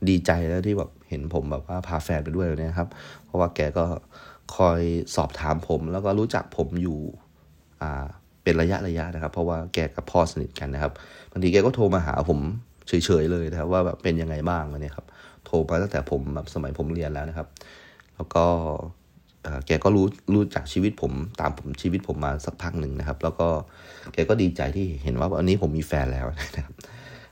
[0.10, 2.88] ดีใจแล้วที่แบบเห็นผมแบบว่าพาแฟนไปด้วยนะครับ
[3.26, 3.86] เพราะว่าแกก็
[4.56, 4.82] คอย
[5.16, 7.00] สอบถามผม แล้วก็รู้จักผมอยู่
[7.82, 8.06] อ่า
[8.44, 10.92] เป็นระยะระยะนะครับ เพราะว่าแกกับพ่อสนิทกันนะครับ
[11.32, 12.40] บางทีแกก็โทรมาหาผม
[12.88, 15.06] เฉยๆเลยนะครับว่าแบบเป็นยังไงบ้างเนี่ยครับ
[15.52, 17.48] ทรมาตั้งแต่ผมแบบสมัยผมเรียนแล้วนะครับ
[18.16, 18.46] แล้วก็
[19.66, 21.12] แกก็รู้รู้จากชีวิตผม
[21.42, 23.48] ตามผมชีวิตผมมาสักพักหนึ่งนะครับ แล้วก็
[24.14, 26.76] แกก็ดีใจที่เห็นว่าวันนี้ผมมีแฟนแล้วนะครับ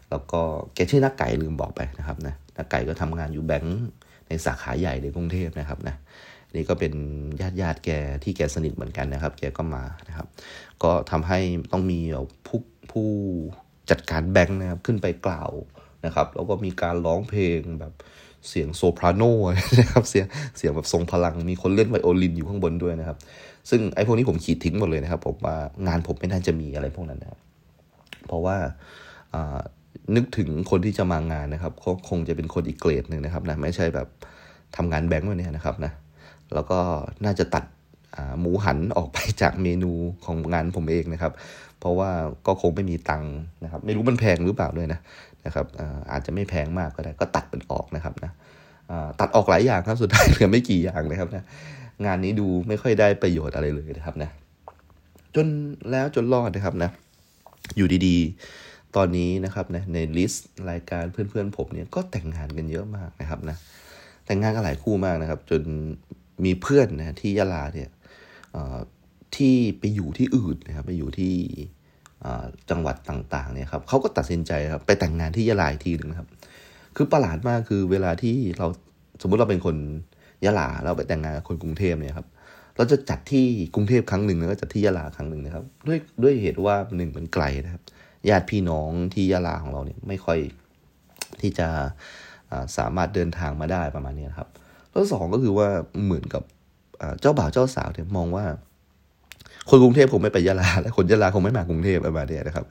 [0.10, 0.42] แล้วก็
[0.74, 3.80] แกชื่อนักไก่ลืมบอกไปนะครับนะนักไก่ก็ทำงานอยู่แบงค์
[4.28, 5.96] ในสาขาใหญ่ในกรุงเทพนะครับนะ
[6.56, 6.94] นี่ก็เป็น
[7.42, 7.90] ญาติญาติแก
[8.24, 10.28] ที่แกสนิทเหมือนกันนะครับ แกก็มานะครับ
[10.84, 11.40] ก็ทำให้
[11.72, 12.00] ต้องมี
[12.48, 12.60] ผู้
[12.92, 13.08] ผู้
[13.90, 15.52] จัดการแบงค์นะครับ ขึ้นไปกล่าว
[16.06, 17.94] นะครับ แล้วก็มีการร้องเพลงแบบ
[18.50, 19.24] เสียงโซปราโน
[19.80, 20.26] นะครับเสียง
[20.58, 23.18] เสียงแบบทรงพลังมีคนเล่นไวโอลินอยู่ข้างบนด้วยนะครับ
[23.70, 25.56] ซึ่งไอ้พวกนี้ผมขีดทิ้งหมดเลยนะครับผมว่า
[25.88, 27.40] งานผมไม่น่าจะมีอะไรพวกนั้นนะครับ
[28.28, 28.58] เพราะว่า
[30.16, 34.08] นึกถึงคนที่จะมางานนะครับเขาคงจะเป็นคนอีกเกรดหนึ่งนะครับนะไม่ใช่แบบ
[34.76, 35.92] ทำงานแบงก์วันนี้นะครับนะ
[36.54, 36.80] แล้วก็
[37.26, 37.64] น่าจะตัด
[38.40, 39.92] หมูหันออกไปจากเมนู
[40.26, 41.34] ของงานผมเองนะครับ
[41.80, 42.10] เพราะว่า
[42.48, 43.34] ก็คงไม่มีตังค์
[43.64, 45.00] นะครับ ไม่รู้มันแพงหรือเปล่าด้วยนะ
[45.46, 45.66] นะครับ
[46.12, 48.32] อาจจะไม่แพงมากก็ได้ก็ตัดมันออกนะครับนะ
[49.20, 51.44] ตัดออกหลายอย่างครับสุดท้ายเหลือไม่กี่อย่างนะครับนะ
[52.06, 54.30] งานนี้ดูไม่ค่อยได้ประโยชน์อะไรเลยนะครับนะ
[55.36, 55.48] จน
[55.92, 56.90] แล้วจนรอดนะครับนะ
[57.78, 63.58] อยู่ดีๆ ตอนนี้นะครับนะในลิสต์รายการเพื่อนๆผมเนี่ยก็แต่งงานกันเยอะมากนะครับนะ
[64.26, 65.62] แต่งงานกันหลายคู่มากนะครับ จน
[66.46, 67.90] มีเพื่อนนะที่ยะลาเนี่ย
[69.36, 71.34] ที่ไปอยู่ที่อื่นนะครับไปอยู่ที่
[72.70, 76.28] จังหวัดต่างๆเนี่ยครับเขาก็ตัดสินใจครับไปแต่งงานที่ยะลาอีกทีหนึ่งครับ
[76.96, 78.68] คือประหลาดมากคือเวลาที่เรา
[79.22, 79.76] สมมุติเราเป็นคน
[80.46, 82.28] ยะลาเราไปแต่งงานกับคนกรุงเทพเนี่ยครับ
[82.76, 87.84] เราจะจัดที่กรุงเทพครั้งหนึ่งแล้วก็จัดที่ยะลาครั้งหนึ่งนะครับ ด้วยด้วยเหตุว่าหนึ่งมันไกลนะครับ
[88.30, 90.40] ญาติพี่น้องที่ยะลาของเราเนี่ยไม่ค่อย
[91.42, 91.68] ที่จะ
[92.78, 94.48] สามารถเดินทางมาได้ประมาณนี้ครับ
[94.92, 95.68] แล้วสองก็คือว่า
[96.06, 96.44] เหมือนกับ
[97.22, 98.46] เจ้าบ่าวเจ้าสาวเนี่ยมองว่า
[99.70, 102.66] คนกรุงเทพคงไม่ไปยะลาและคนยะลาคงไม่มากรุงเทพประมาณนี้นะครับ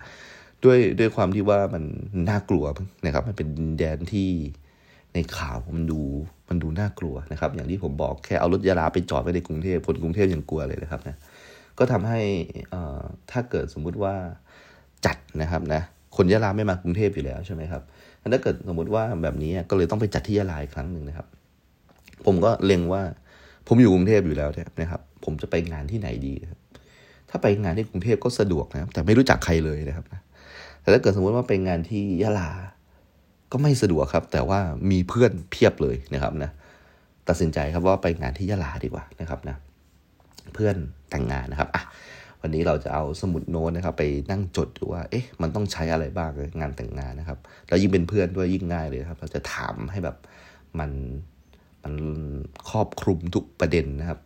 [0.65, 1.83] ด้วยด้วยความที่ว่ามัน
[2.29, 2.65] น่ากลัว
[3.07, 3.49] นะครับ มันเป็น
[3.79, 4.31] แดนที่
[5.15, 6.01] ในข่าวมันดู
[6.49, 11.17] มันดูน่ากลัวนะครับ อย่างที่ผมบอกแค่เอารถยะลาไปจอดไว้ในกรุงเทพคนกรุงเทพยังกลัวเลยนะครับนะ
[11.79, 12.21] ก็ทำให้
[13.31, 14.15] ถ้าเกิดสมมุติว่า
[15.07, 15.83] จัดนะครับนะ
[16.17, 17.83] คนยะลาไม่มากรุงเทพอยู่แล้วใช่ไหมครับ
[18.33, 21.27] ถ้าเกิดสมมุติว่าแบบนี้ก็เลยต้องไปจัดที่ยะลาอีกครั้งหนึ่งนะครับ
[22.27, 23.03] ผมก็เล็งว่า
[23.69, 26.58] ผมอยู่กรุงเทพอยู่แล้วนะครับ ผมจะไปงานที่ไหนดีครับ
[27.31, 30.05] ถ้าไปงานที่กรุงเทพก็สะดวกนะครับ แต่ไม่รู้จักใครเลยนะครับ
[30.81, 32.51] แต่ถ้าเกิดสมมติว่าไปงานที่ยะลา
[33.53, 34.61] ก็ไม่สะดวกครับ แต่ว่า
[34.91, 36.51] มีเพื่อนเพียบเลยนะครับนะ
[37.29, 39.57] ตัดสินใจครับว่าไปงานที่ยะลาดีกว่านะครับนะ
[40.55, 40.77] เพื่อน
[41.11, 41.83] แต่งงานนะครับอะ
[42.43, 47.39] วันนี้เราจะเอาสมุดโน้ตนะครับ ไปนั่งจดดูว่า เอ๊ะ มันต้องใช้อะไรบ้างงานแต่งงานนะครับ
[47.69, 50.17] แล้วยิ่งเป็นเพื่อนด้วยยิ่งง่ายเลยครับ เราจะถามให้แบบ
[50.79, 50.91] มัน
[51.83, 51.95] มัน
[52.71, 54.19] ครอบคลุมทุกประเด็นนะครับ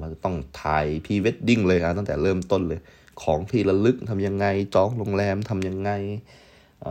[0.00, 2.80] ว่าจะต้องถ่ายพรีเวดดิ้งเลยอะตั้งแต่เริ่มต้นเลย
[3.22, 5.90] ของที่ระลึกทำยังไงจองโรงแรมทำยังไง
[6.82, 6.86] เอ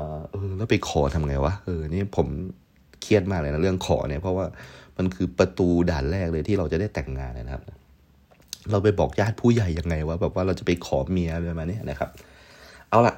[0.50, 2.28] อแล้วไปขอทำไงวะเออนี่ผม
[3.02, 4.46] เครียดมากเลยนะเรื่องขอเนี่ยเพราะว่า
[4.98, 7.64] มันคือประตูด่านแรกเลยที่เราจะได้แต่งงานนะครับ
[8.72, 12.10] เราไปบอกญาติผู้ใหญ่ยังไงว่าแบบว่าเราจะไปขอเมียอะไรมาเนี่ยนะครับ
[12.90, 13.16] เอาละ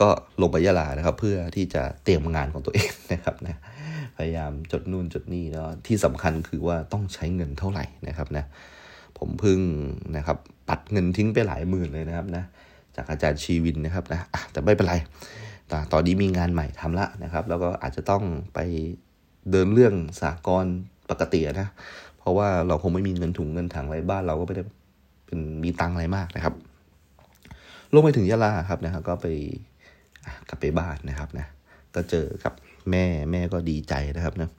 [0.00, 0.08] ก็
[0.40, 3.56] ลงไปยะลานะครับ เพื่อที่จะเตรียมงานของตัวเองนะครับนะ
[4.16, 8.44] พยายามจดนู่นจดนี่แล้วที่สำคัญคือว่าต้องใช้เงินเท่าไหร่นะครับนะ
[9.18, 9.60] ผมพึ่ง
[10.16, 12.44] นะครับปัดเงินทิ้งไปหลายหมื่นเลยนะครับนะ
[12.96, 14.20] จากอาจารย์ชีวินนะครับนะ
[14.52, 14.94] แต่ไม่เป็นไร
[15.92, 18.22] ตอนนี้มีงานใหม่ทำละนะครับ แล้วก็อาจจะต้อง
[18.54, 18.58] ไป
[19.50, 20.66] เดินเรื่องสากล
[21.10, 21.68] ปกตินะ
[22.18, 24.64] เพราะว่าเราคงไม่มีเงินถุงเงินถังอะไรบ้านเราก็ไม่ได้
[25.26, 26.54] เป็นมีตังอะไรมากนะครับ
[27.92, 29.26] ลงไปถึงยะลาครับนะครับก็ไป
[30.48, 31.46] กลับไปบ้านนะครับนะ
[31.94, 32.52] ก็เจอกับ
[32.90, 34.50] แม่แม่ก็ดีใจนะครับนะ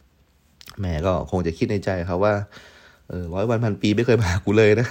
[0.82, 2.34] แม่ก็คงจะคิดในใจครับว่า
[3.10, 4.88] เออร้อยวันพันปีไม่เคยมากูเลยนะ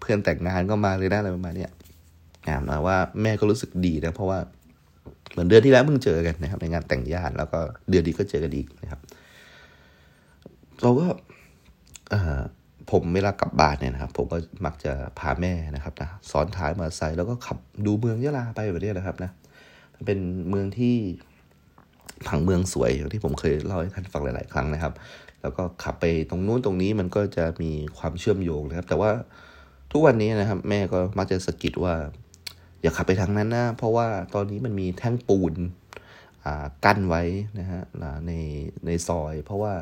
[0.00, 1.66] เพื่อนแต่งงานก็มาเลยนะอะไรประมาณเนี้
[2.48, 4.38] งามนะว่าแม่ก็รู้สึกดีนะ เพราะว่า
[5.32, 7.58] เหมือนเดือนที่แล้วเพิ่งเจอกันนะครับ ในงานแต่งญาติแล้วก็
[7.90, 9.00] เดือนนี้ก็เจอกันอีกนะครับ
[10.82, 11.06] เราก็
[12.90, 19.30] ผมเวลากลับบ้านเนี่ยนะครับ ผมก็มักจะพาแม่นะครับนะซ้อนท้ายมาใส่แล้วก็ขับดูเมืองยะลาไปแบบนี้นะครับนะ
[19.94, 20.94] มันเป็นเมืองที่
[22.28, 24.92] ผังเมืองสวยอย่างที่ผมเคยเล่าให้ท่านฟังหลาย ๆ ครั้งนะครับ
[25.42, 29.10] แล้วก็ขับไปตรงนู้นตรงนี้มันก็จะมีความเชื่อมโยงนะครับ แต่ว่า
[29.92, 31.94] ทุกวันนี้นะครับ แม่ก็มักจะสะกิดว่า
[32.82, 35.54] อย่าขับไปทางนั้นนะเพราะว่าตอนนี้มันมีแท่งปูน
[36.84, 37.22] กั้นไว้
[37.58, 37.82] นะฮะ
[38.26, 38.32] ใน
[38.86, 39.74] ในซอย เพราะว่า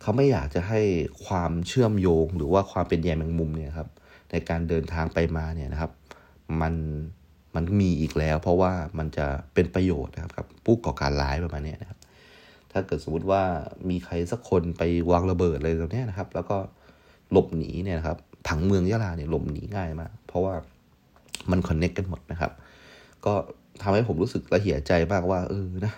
[0.00, 0.80] เขาไม่อยากจะให้
[1.26, 3.88] ความเชื่อมโยง หรือว่าความเป็นแยมแมงมุมเนี่ยครับ
[4.30, 5.90] ในการเดินทางไปมาเนี่ยนะครับ
[6.60, 6.74] มัน
[7.54, 11.98] มันมีอีกแล้ว เพราะว่ามันจะเป็นประโยชน์นะครับกับผู้ก่อการร้ายประมาณนี้นะครับ
[12.72, 13.42] ถ้าเกิดสมมติว่า
[13.90, 16.58] มีใครสักคนไปวางระเบิดอะไรตรงนี้นะครับ แล้วก็
[17.32, 20.54] หลบหนีเนี่ยนะครับผังเมืองยะลาเนี่ยหลบหนีง่ายมาก เพราะว่า
[21.50, 22.52] มันคอนเน็กกันหมดนะครับ
[23.26, 23.34] ก็
[23.82, 25.92] ทำให้ผมรู้สึกละเหียใจมากว่าเออนะ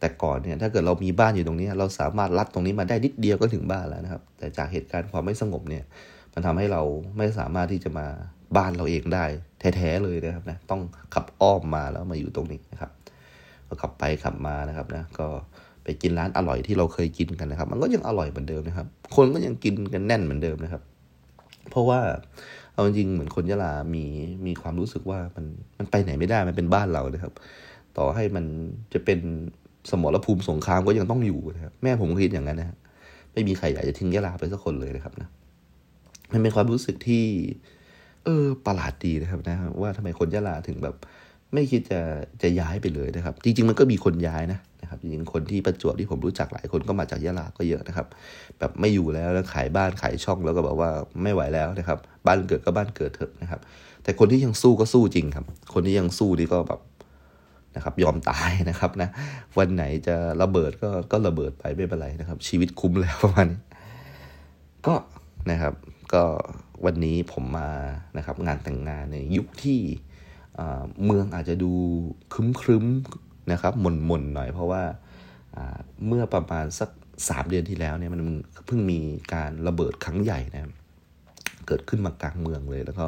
[0.00, 5.84] แต่ก่อนเนี่ยถ้าเกิดเรามีบ้านอยู่ตรงนี้ เราสามารถลัดตรงนี้มาได้นิดเดียวก็ถึงบ้านแล้วนะครับ แต่จากเหตุการณ์ความไม่สงบเนี่ย
[6.34, 6.82] มันทำให้เรา
[7.18, 8.06] ไม่สามารถที่จะมา
[8.56, 9.24] บ้านเราเองได้
[9.76, 10.80] แท้ๆเลยนะครับนะต้อง
[11.14, 12.90] ขับอ้อมมาแล้วมาอยู่ตรงนี้นะครับ
[13.68, 15.26] ก็ขับไปขับมานะครับนะก็
[15.84, 20.82] ไปกินร้านอร่อยที่เราเคยกินกันนะครับ มันก็ยังอร่อยเหมือนเดิมนะครับ คนก็ยังกินกันแน่นเหมือนเดิมนะครับ
[21.70, 22.00] เพราะว่า
[22.72, 24.04] เอาจริงเหมือนคนยะลามี
[24.46, 25.44] มีความรู้สึกว่ามัน
[25.78, 27.32] มันไปไหนไม่ได้มันเป็นบ้านเรานะครับ
[27.98, 28.44] ต่อให้มัน
[28.92, 29.18] จะเป็น
[29.90, 32.76] สมรภูมิสงครามก็ยังต้องอยู่นะครับแม่ผมคิดอย่างนั้นนะ
[33.32, 35.28] ไม่มีใครอยากจะทิ้งยะลาไปสักคนเลยนะครับนะ
[36.32, 37.24] มันเป็นความรู้สึกที่
[38.24, 40.94] เออ ประหลาดดีนะครับนะว่าทำไมคนยะลาถึงแบบ
[41.54, 42.00] ไม่คิดจะ
[42.42, 44.58] จะย้ายไปเลยนะครับ จริง ๆ มันก็มีคนย้ายนะ
[44.92, 48.06] นะครับจริงๆคนที่ประจวบที่ผมรู้จักหลายคนก็มาจากยะลาก็เยอะนะครับ
[48.58, 50.90] แบบไม่อยู่แล้วแล้วขายบ้านขายช่องแล้วก็บอกว่า
[51.22, 53.60] ไม่ไหวแล้วนะครับ บ้านเกิดก็บ้านเกิดเถอะนะครับ
[54.02, 56.80] แต่คนที่ยังสู้ก็สู้จริงครับ คนที่ยังสู้นี่ก็แบบ
[57.76, 59.08] นะครับยอมตายนะครับนะ
[59.58, 63.60] วันไหนจะระเบิดก็ก็ระเบิดไปไม่เป็นไรนะครับ ชีวิตคุ้มแล้วประมาณนี้
[64.86, 64.94] ก็
[65.50, 65.74] นะครับ
[66.14, 66.24] ก็
[66.84, 67.70] วันนี้ผมมา
[68.16, 69.80] นะครับงานแต่งงานในยุคที่
[71.04, 71.72] เมืองอาจจะดู
[72.32, 72.84] ครึ้มครึ้ม
[73.50, 74.82] นะครับหม่นหม่นหน่อยเพราะว่า
[76.06, 76.90] เมื่อประมาณสัก
[77.28, 78.20] สามเดือนที่แล้วเนี่ยมัน
[78.66, 78.98] เพิ่งมี
[79.34, 80.62] การระเบิดครั้งใหญ่นะ
[81.66, 83.06] เกิดขึ้นมากลางเมืองเลย แล้วก็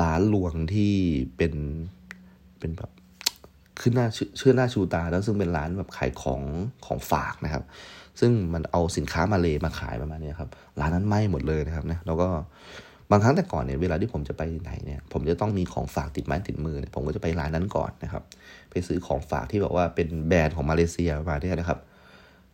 [0.00, 0.92] ร้านลวงที่
[1.36, 1.54] เป็น
[2.58, 2.90] เป็นแบบ
[3.80, 4.06] ขึ้นหน้า
[4.38, 6.42] เชื่อหน้าชูตา แล้วซึ่งเป็นร้านแบบขายของ
[6.86, 7.64] ของฝากนะครับ
[8.20, 12.28] ซึ่งมันเอาสินค้ามาเลมาขายประมาณนี้ครับร้านนั้นไหม้หมดเลยนะครับนะแล้วก็
[13.10, 18.22] บางครั้งแต่ก่อนเนี่ยเวลาที่ผมจะไปไหนเนี่ยผมจะต้องมีของฝากติดไม้ติดมือเนี่ยผมก็จะไปร้านนั้นก่อนนะครับ
[18.70, 21.78] ไปซื้อของฝากที่แบบว่าเป็นแบรนด์ของมาเลเซียมาเนี่ยนะครับ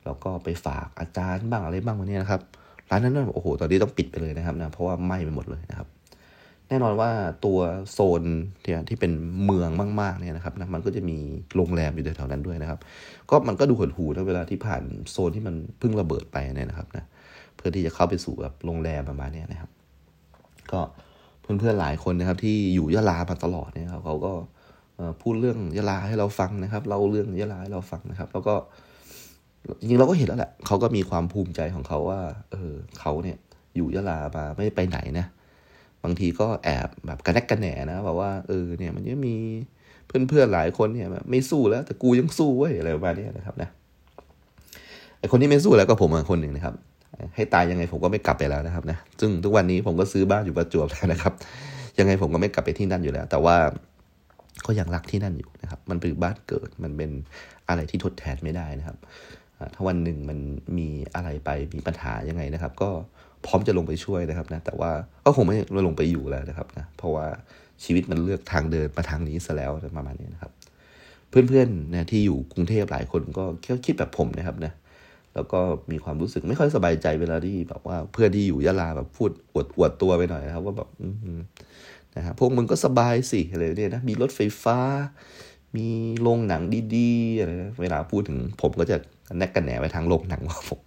[0.05, 2.41] แล้วก็ไปฝากอาจารย์บ้างอะไรบ้างวันนี้นะครับ
[2.91, 5.89] ร้านนั้นโอ้โหตอนนี้ต้องปิดไปเลยนะครับนะเพราะว่าไหม้ไปหมดเลยนะครับ
[6.69, 7.11] แน่นอนว่า
[7.45, 7.59] ตัว
[7.93, 8.23] โซน
[8.65, 9.13] ที่ที่เป็น
[9.45, 11.19] เมืองมากๆเนี่ยนะครับนะมันก็จะมี
[11.57, 12.79] โรงแรมอยู่แถวๆนั้นด้วยนะครับ
[13.31, 17.05] ก็มันก็ดูหดหูนะเวลาที่ผ่านโซนที่มันเพิ่งระเบิดไปเนี่ยนะครับนะ
[17.57, 19.71] เพื่อที่จะเข้าไปสู่แบบโรงแรมประมาณนี้นะครับ
[20.73, 20.81] ก็
[21.43, 24.33] เพื่อนๆหลายคนนะครับ ที่อยู่ยะลามาตลอดเนี่ยครับเขาก็
[25.23, 28.55] พูดเรื่องยะลาให้เราฟังนะครับเล่าเรื่องยะลาให้เราฟังนะครับ แล้วก็
[29.81, 32.21] จริงเราก็เห็นแล้วแหละเขาก็มีความภูมิใจของเขาว่า
[32.53, 33.37] เออเขาเนี่ย
[33.77, 35.27] อยู่ยะลามาไม่ไปไหนนะ
[36.05, 39.37] บางทีก็แอบแบบกระแนกกระแหนนะแบบว่าเออเนี่ยมันยังมี
[40.07, 43.69] เพื่อนๆหลายคนเนี่ยไม่สู้แล้ว แต่กูยังสู้เว้ยอะไรประมาณนี้นะครับนะ
[45.19, 46.75] ไอคนที่ไม่สู้แล้วก็ผมคนหนึ่งนะครับ
[47.35, 51.33] ให้ตายยังไงผมก็ไม่กลับไปแล้วนะครับนะซึ่งทุกวันนี้ผมก็ซื้อบ้านอยู่ประจวบแล้วนะครับ
[51.99, 53.57] ยังไงผมก็ไม่กลับไปที่นั่นอยู่แล้ว แต่ว่า
[54.67, 57.11] ก็ยังรักที่นั่นอยู่นะครับ มันเป็นบ้านเกิดมันเป็น
[57.69, 58.97] อะไรที่ทดแทนไม่ได้นะครับ
[59.75, 60.39] ถ้าวันหนึ่งมัน
[60.79, 62.91] มีอะไรไปมีปัญหายังไงนะครับ ก็
[63.47, 64.91] พร้อมจะลงไปช่วยนะครับนะแต่ว่า
[65.25, 67.27] ก็คงไม่ลงไปอยู่แล้วนะครับนะเพราะว่า
[67.85, 70.53] ชีวิตมันเลือกทางเดินมาทางนี้ซะแล้วประมาณนี้นะครับ
[71.29, 73.45] เพื่อนๆนะที่อยู่กรุงเทพหลายคนก็
[73.87, 74.73] คิดแบบผมนะครับนะ
[75.35, 75.61] แล้วก็
[75.93, 80.89] มีความรู้สึกไม่ค่อยสบายใจเวลาที่แบบว่าเพื่อนที่อยู่ยะลาแบบพูดอวดอวดตัวไปหน่อยนะครับว่าแบบ
[82.17, 84.79] นะครับพวกมึงก็สบายสิอะไรเนี่ยนะมีรถไฟฟ้า
[85.77, 85.89] มี
[86.23, 86.63] โรงหนัง
[86.97, 87.51] ดีๆอะไร
[87.83, 88.97] เวลาพูดถึงผมก็จะ
[89.39, 90.81] แนกกันแหนไปทางโรงหนังว่าผม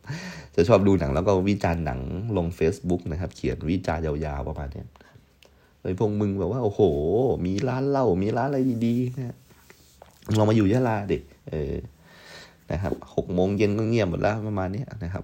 [0.55, 1.99] จะชอบดูหนังแล้วก็วิจารณ์หนัง
[2.37, 4.83] ลง Facebook นะครับ เขียนวิจารณ์ยาวๆประมาณนี้
[5.81, 6.81] เลยพวกมึงแบบว่าโอ้โห
[7.45, 9.37] มีร้านเหล้ามีร้านอะไรดีๆนะ
[10.37, 11.73] ลองมาอยู่ยะลาเด็กเออ
[12.71, 15.23] นะครับหกโมงเย็นก็เงียบหมดแล้วประมาณนี้นะครับ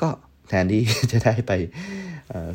[0.00, 0.08] ก็
[0.48, 0.82] แทนที่
[1.12, 1.52] จะได้ไป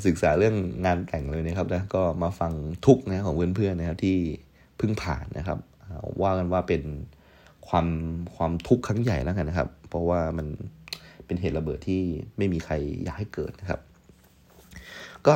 [0.06, 2.52] ศึกษาเรื่องงานแต่งเลยนะครับนะก็มาฟัง
[2.86, 4.18] ทุกนะของเพื่อนๆนะครับที่
[4.78, 5.60] เพิ่งผ่านนะครับ
[6.22, 6.84] ว่ากันว่าเป็น
[7.68, 7.88] ความ
[8.36, 10.48] ความทุกข์ครั้งใหญ่แล้วกันนะครับ เพราะว่ามัน
[11.26, 12.02] เป็นเหตุระเบิดที่
[12.38, 13.80] ไม่มีใครอยากให้เกิดนะครับ
[15.28, 15.34] ก็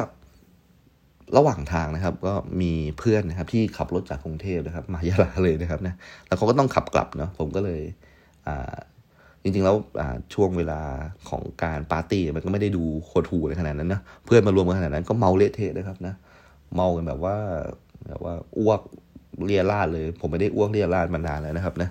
[1.38, 5.96] ระหว่างทางนะครับ ก็มีเพื่อนนะครับที่ขับรถจากกรุงเทพนะครับ มายะลาเลยนะครับนะ
[6.28, 7.82] แล้วเขาก็ต้องขับกลับเนาะผมก็เลย
[9.44, 9.76] จริงๆแล้ว
[10.34, 10.82] ช่วงเวลา
[11.30, 16.14] ของการปาร์ตี้มันก็ไม่ได้ดูโคตรหูเลยขนาดนั้นนะเพื่อนมารวมกันขนาดนั้นก็เมาเละเทะนะครับนะ
[16.76, 17.36] เมากันแบบว่า
[18.08, 18.82] แบบว่าอ้วก
[19.46, 21.90] เรียราดเลย ผมไม่ได้อ้วกเรียราดมานานแล้วนะครับนะ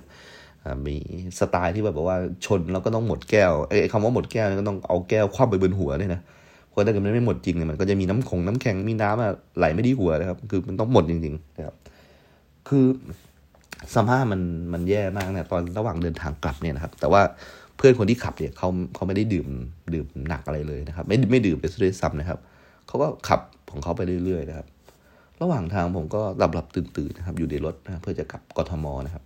[0.86, 0.96] มี
[1.38, 6.20] สไตล์ที่แบบว่าชนแล้วก็ต้องหมดแก้วไอ้คำว่าหมดแก้วก็ต้องเอาแก้วคว่ำไปบนหัวเลยนะ
[6.68, 11.74] เพราะถ้าเกิดมันไม่หมดจริงเนี่ยมันก็จะมีน้ำคงน้ำแข็งมีน้ำอะไหลไม่ดีหัวนะครับ คือมันต้องหมดจริงๆนะครับ
[12.68, 12.86] คือ
[13.94, 14.40] สภาพมัน
[14.72, 17.22] มันแย่มากเนี่ยตอนระหว่างเดินทางกลับเนี่ยนะครับ แต่ว่า
[17.76, 19.48] เพื่อนคนที่ขับเนี่ยเขาเขาไม่ได้ดื่ม
[19.94, 22.38] ดื่มหนักอะไรเลยนะครับ ไม่ไม่ดื่มไปซะด้วยซ้ำนะครับ
[22.86, 24.66] เขาก็ขับของเขาไปเรื่อยๆนะครับ
[25.42, 29.24] ระหว่างทางผมก็หลับหลับตื่นตื่นนะครับ อยู่ในรถนะเพื่อจะกลับกทมนะครับ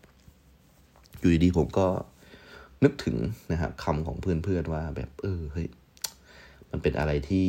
[1.21, 1.87] อยู่ดีๆผมก็
[2.85, 3.17] นึกถึง
[3.53, 5.69] นะครับคำของเพื่อนๆว่าแบบเออเฮ้ย
[6.71, 7.47] มันเป็นอะไรที่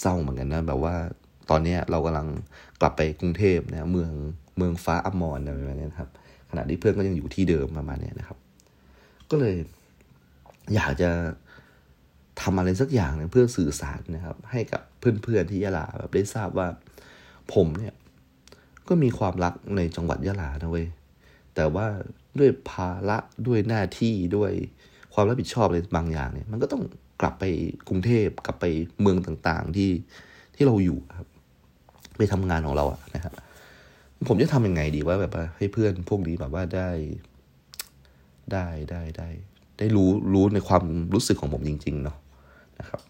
[0.00, 0.94] เศร้าเหมือนกันนะแบบว่า
[1.50, 2.28] ตอนนี้เรากำลัง
[2.80, 4.12] กลับไปกรุงเทพนะเมือง
[4.56, 6.10] เมืองฟ้าอมรอะไรแบบนี้นครับ
[6.50, 8.38] ขณะที่เพื่อนก็ยังอยู่ที่เดิมประมาณนี้นะครับ
[9.30, 9.56] ก็เลย
[10.74, 11.10] อยากจะ
[12.42, 16.68] ทำอะไรสักอย่างนึงเพื่อสื่อสารนะครับ ให้กับเพื่อนๆที่ยะลาแบบได้ทราบว่า
[17.54, 17.94] ผมเนี่ย
[18.88, 20.86] ก็มีความรักในจังหวัดยะลานะเว้ย
[21.54, 21.86] แต่ว่า
[22.38, 24.52] ด้วยภาระด้วยหน้าที่ด้วย
[25.14, 26.82] ความรับผิดชอบอะไรบางอย่างเนี่ย มันก็ต้อง
[27.20, 27.44] กลับไป
[27.88, 28.64] กรุงเทพกลับไป
[29.00, 29.90] เมืองต่างๆที่
[30.54, 31.28] ที่เราอยู่ครับ
[32.16, 33.32] ไปทำงานของเราอะนะครับ
[34.28, 36.90] ผมจะทำยังไงดีว่าแบบให้เพื่อนพวกนี้แบบว่าได้
[38.52, 39.28] ได้ได้ได้
[39.78, 40.82] ได้รู้รู้ในความ
[41.14, 42.16] รู้สึกของผมจริง ๆ เนาะ
[42.78, 43.00] นะครับ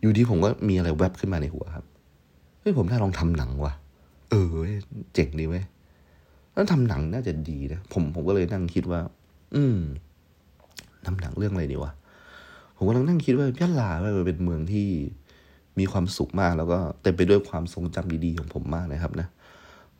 [0.00, 1.84] อยู่ที่ผมก็มีอะไรแวบขึ้นมาในหัวครับ
[2.60, 3.74] เฮ้ยผมน่าลองทำหนังว่ะ
[4.30, 4.48] เออ
[5.14, 5.64] เจ๋งดีเว้ย
[6.52, 9.00] แล้วทำหนังน่าจะดีนะผมผมก็เลยนั่งคิดว่า
[9.54, 9.78] อืม
[11.06, 11.92] ทำหนังเรื่องอะไรดีวะ
[12.76, 13.90] ผมกำลังนั่งคิดว่ายะลา
[14.26, 14.88] เป็นเมืองที่
[15.78, 19.28] มีความสุขมากแล้วก็เต็มไปด้วยความทรงจำดีๆของผมมากนะครับ นะ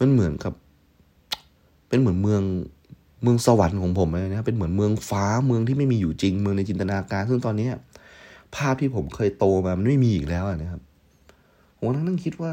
[0.03, 0.53] มันเหมือนกับ
[1.89, 2.43] เป็นเหมือนเมือง
[3.23, 7.69] เมืองสวรรค์ของผมเลยนะเป็นเหมือนเมืองฟ้าเมืองที่ไม่มีอยู่จริง เมืองในจินตนาการ ซึ่งตอนนี้
[8.55, 10.81] ภาพที่ผมเคยโตมามันไม่มีอีกแล้วนะครับ
[11.77, 12.53] ผมนั่งนั่งคิดว่า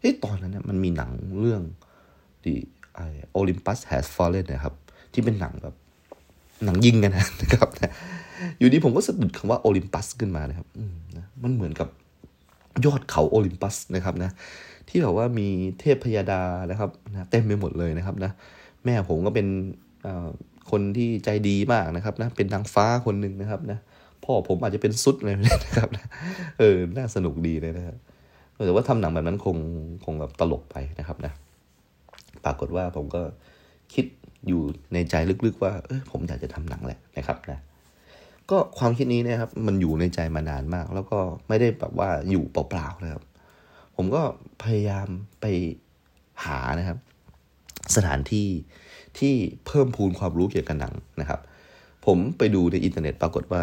[0.00, 1.62] เฮ้ยตอนนั้นเนี่ยมันมีหนังเรื่อง
[2.42, 2.56] ที่
[2.94, 3.00] ไอ
[3.32, 4.74] โอลิมปัสแฮสฟอลเลนนะครับ
[5.12, 5.74] ที่เป็นหนังแบบ
[6.64, 7.92] หนังยิงกันนะครับนะ
[8.58, 10.66] อยู่ดีผมก็สะดุดคำว่าโอลิมปัสขึ้นมานะครับ
[11.42, 11.88] มันเหมือนกับ
[12.84, 14.30] ยอดเขาโอลิมปัสนะครับนะ
[14.90, 15.48] ที่แบบว่ามี
[15.80, 18.32] เทพพยาดานะครับนะเต็มไปหมดเลยนะครับนะ
[18.84, 19.46] แม่ผมก็เป็น
[20.70, 23.78] คนที่ใจดีมากนะครับนะเป็นนางฟ้าคนหนึ่งนะครับนะ
[24.24, 26.06] พ่อผมอาจจะเป็นซุดเลยนะครับนะ
[26.58, 27.96] เออน่าสนุกดีเลยนะครับ
[28.66, 29.56] แต่ว่าทำหนังแบบนั้นคง
[30.04, 31.32] คงแบบตลกไปนะครับนะ
[32.44, 33.22] ปรากฏว่าผมก็
[33.94, 34.04] คิด
[34.46, 34.60] อยู่
[34.92, 35.14] ในใจ
[35.46, 37.58] ลึกๆว่าเออผมอยากจะทำหนังแหละนะครับนะ
[38.50, 43.22] ก็ความคิดนี้นะครับมันอยู่ในใจมานานมาก แล้วก็ไม่ได้แบบว่าอยู่เปล่าๆนะครับ
[44.02, 44.24] ผมก็
[44.64, 45.08] พยายาม
[45.40, 45.46] ไป
[46.44, 46.98] หานะครับ
[47.96, 48.48] สถานที่
[49.18, 49.34] ที่
[49.66, 51.40] เพิ่มพูนความรู้เกี่ยวกับหนังนะครับ
[52.06, 53.62] ผมไปดูในอินเทอร์เน็ตปรากฏว่า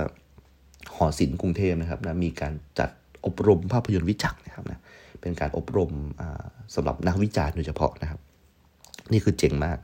[0.95, 2.89] หอศิลป์กรุงเทพนะครับนะมีการจัด
[3.25, 4.79] อบรมภาพยนตร์วิจักรนะครับนะ
[5.21, 5.91] เป็นการอบรม
[6.75, 8.19] สำหรับนักวิจารณ์โดยเฉพาะนะครับ
[9.11, 9.77] นี่คือเจ๋งมาก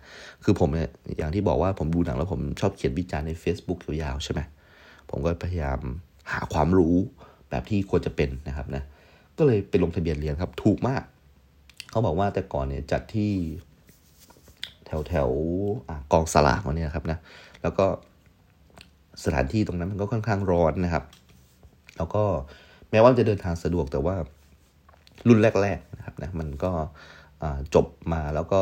[0.44, 4.42] คือผมเนี่ยอย่างที่บอกว่าผมดูหนังแล้วผมชอบเขียนวิจารณ์ใน Facebook ยาวๆใช่ไหม
[5.10, 5.80] ผมก็พยายาม
[6.32, 6.96] หาความรู้
[7.50, 8.84] แบบที่ควรจะเป็นนะครับนะ
[9.38, 11.04] ก็เลยไปลงทะเบียนเรียนครับ ถูกมาก
[11.92, 13.32] เขาบอกว่าแต่ก่อนเนี่ยจัดที่
[14.86, 15.30] แถวแถว
[16.12, 17.18] กองสลากเนี่ยครับนะ
[17.62, 17.86] แล้วก็
[19.24, 21.04] สถานที่ตรงนั้นมันก็ค่อนข้างร้อนนะครับ
[21.98, 22.24] แล้วก็
[22.92, 24.16] แม้ว่าจะเดินทางสะดวกแต่ว่า
[25.28, 26.72] รุ่นแรกๆนะครับนะมันก็
[27.76, 28.62] จบมาแล้วก็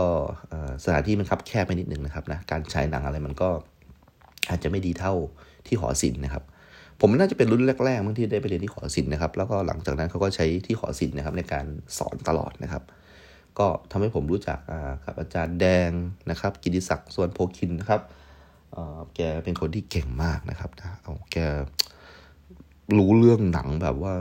[0.83, 3.49] สถานที่มันคับแคบไปนิดหนึ่งนะครับนะการฉายหนังอะไรมันก็
[4.49, 5.13] อาจจะไม่ดีเท่า
[5.67, 6.43] ที่หอศิลป์นะครับ
[7.01, 11.65] ผมน่าจะเป็นรุ่นแรกๆเมื่อที่ได้ไปเรียนที่หอศิลป์นะครับ แล้วก็หลังจากนั้นเขาก็ใช้ที่หอศิลป์นะครับ ในการ
[11.97, 12.83] สอนตลอดนะครับ
[13.59, 14.59] ก็ทำให้ผมรู้จัก
[15.05, 15.91] กับอาจารย์แดง
[16.29, 18.01] นะครับ กิติศักดิ์ส่วนโพคินนะครับ
[19.15, 21.37] แกเป็นคนที่เก่งมากนะครับนะเอาแก
[22.97, 24.13] รู้เรื่องหนังแบบว่า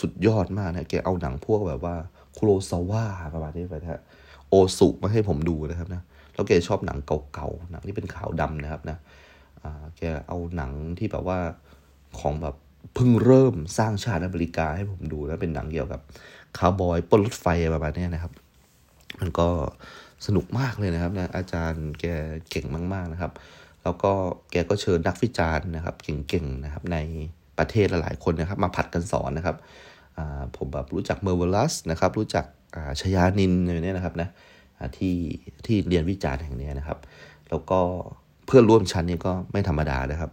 [0.00, 1.94] สุดยอดมากนะแกเอาหนังพวกแบบว่า
[2.36, 4.02] คุโรซาวะประมาณนี้ไปนะ
[4.48, 6.02] โอสุมาให้ผมดูนะครับนะ
[6.34, 8.98] แล้วแกชอบหนังเก่าๆหนังที่เป็นขาวดำนะครับนะ
[9.98, 11.38] แกเอาหนังที่แบบว่า
[12.20, 12.56] ของแบบ
[12.94, 16.00] เพิ่งเริ่มสร้างชาติอเมริกาให้ผมดูแล้วเป็นหนังเกี่ยวกับ
[16.58, 18.32] คาวบอยปนรถไฟประมาณนี้นะครับ
[19.20, 19.48] มันก็
[20.26, 22.04] สนุกมากเลยนะครับนะอาจารย์แก
[22.50, 23.32] เก่งมาก ๆนะครับ
[23.82, 24.12] แล้วก็
[24.50, 26.98] แกก็เชิญนักวิจารณ์นะครับ เก่งๆนะครับ ใน
[27.58, 29.56] ประเทศหลายๆคนนะครับ มาผัดกันสอนนะครับ
[30.56, 32.44] ผมแบบรู้จักเมอร์เวลัสนะครับ รู้จัก
[33.00, 34.28] ชยานินอะไรนี้นะครับนะ
[34.96, 35.16] ที่
[35.66, 36.98] ที่เรียนวิจารณ์แห่งนี้นะครับ
[37.50, 37.80] แล้วก็
[38.46, 40.30] เพื่อนร่วมชั้นนี่ก็ไม่ธรรมดานะครับ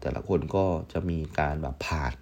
[0.00, 2.14] แต่ละคนก็จะมีการแบบผ่าน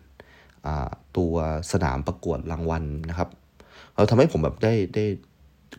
[1.16, 1.34] ตัว
[1.72, 3.28] สนามประกวดรางวัลนะครับ
[3.96, 5.04] เราทำให้ผมแบบได้ได้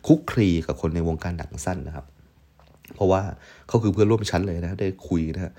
[0.06, 2.06] คุกคลีกับคนในวงการหนังสั้นนะครับ
[2.94, 3.22] เพราะว่า
[3.68, 5.52] เขาคือเพื่อนร่วมชั้นเลยนะได้คุยนะ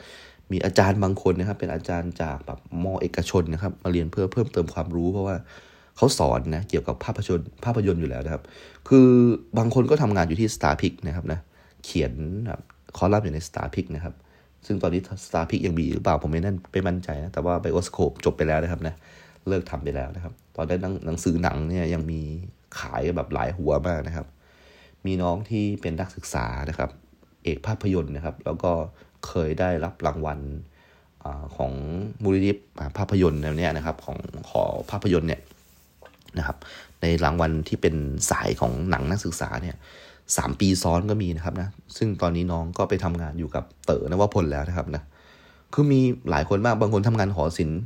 [0.52, 5.36] มีอาจารย์บางคนนะครับ เป็นอาจารย์จากแบบมอเอกชนนะครับ มาเรียนเพื่อเพิ่มเติมความรู้เพราะว่า
[5.98, 8.44] เขาสอนนะเกี่ยวกับภาพยนตร์ภาพยนตร์อยู่แล้วนะครับ
[8.88, 9.08] คือ
[9.58, 11.40] บางคนก็ทำงานอยู่ที่ Star p i c นะครับนะ
[11.86, 12.12] เขียน
[12.48, 12.62] แบบ
[12.98, 14.14] คอลัมน์อยู่ใน Star p i c นะครับ
[14.68, 18.96] ซึ่งตอนนี้ Star p i c ยังมีหรือเปล่าผมไม่นั่นไม่มั่นใจนะ แต่ว่าไบโอสโคปจบไปแล้วนะครับนะ
[19.48, 22.22] เลิกทำไปแล้วนะครับ ตอนนี้หนังสือหนังเนี่ยยังมี
[22.80, 24.28] ขายแบบหลายหัวมากนะครับ
[25.06, 26.90] มีน้องที่เป็นนักศึกษานะครับ
[27.44, 28.72] เอกภาพยนตร์นะครับ แล้วก็
[29.28, 30.40] เคยได้รับรางวัล
[31.24, 31.72] อของ
[32.24, 32.52] มูลนิธิ
[32.98, 34.18] ภาพยนตร์แนวนี้นะครับ ของ
[34.50, 35.42] ขอภาพยนตร์เนี่ย
[36.38, 36.58] นะครับ
[37.02, 37.96] ในรางวัลที่เป็น
[38.32, 39.76] สายของหนังนักศึกษาเนี่ย
[40.38, 45.04] สามปีซ้อนก็มีนะครับนะซึ่งตอนนี้น้องก็ไปทำงานอยู่กับเต๋อนวพลแล้วนะครับนะ
[45.74, 47.82] คือมีหลายคนมากบางคนทำงานหอศิลป์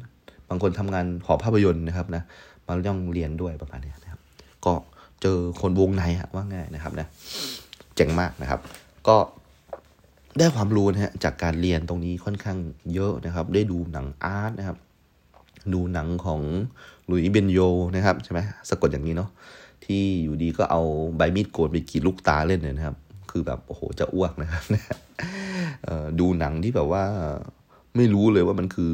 [0.49, 2.23] บางคนทำงานหอภาพยนตร์นะครับนะ
[2.65, 4.19] มาต้องเรียนด้วยประมาณนี้นะครับ
[4.65, 4.73] ก็
[5.21, 7.07] เจอคนวงในอะว่าง่ายนะครับนะ
[7.95, 8.59] เจ๋งมากนะครับ
[9.07, 9.17] ก็
[10.37, 12.57] ได้ความรู้นะฮะจากการเรียนตรงนี้ค่อนข้าง
[12.93, 14.77] เยอะนะครับ ได้ดูหนังอาร์ตนะครับ
[15.73, 16.41] ดูหนังของ
[17.09, 17.59] ลุยเบนโย
[17.95, 19.29] นะครับใช่ไหมสะกดอย่างนี้เนาะ
[19.85, 20.81] ที่อยู่ดีก็เอา
[21.17, 22.97] ใบมีดโกนไปกรีดลูกตาเล่นเลยนะครับ
[23.31, 24.63] คือแบบโอ้โหจะอ้วกนะครับ
[26.19, 27.03] ดูหนังที่แบบว่า
[27.95, 28.91] ไม่รู้เลยว่ามันคือ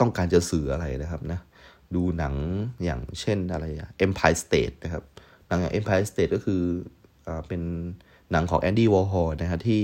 [0.00, 1.38] ต้องการจะสื่ออะไรนะครับนะ
[1.94, 2.34] ดูหนัง
[2.84, 5.02] อย่างเช่นอะไรอะ Empire State นะครับ
[5.48, 6.62] หนังอย่าง Empire State ก็คือ
[7.26, 7.62] อเป็น
[8.32, 9.82] หนังของแอนดี้วอร์ฮอลนะครับที่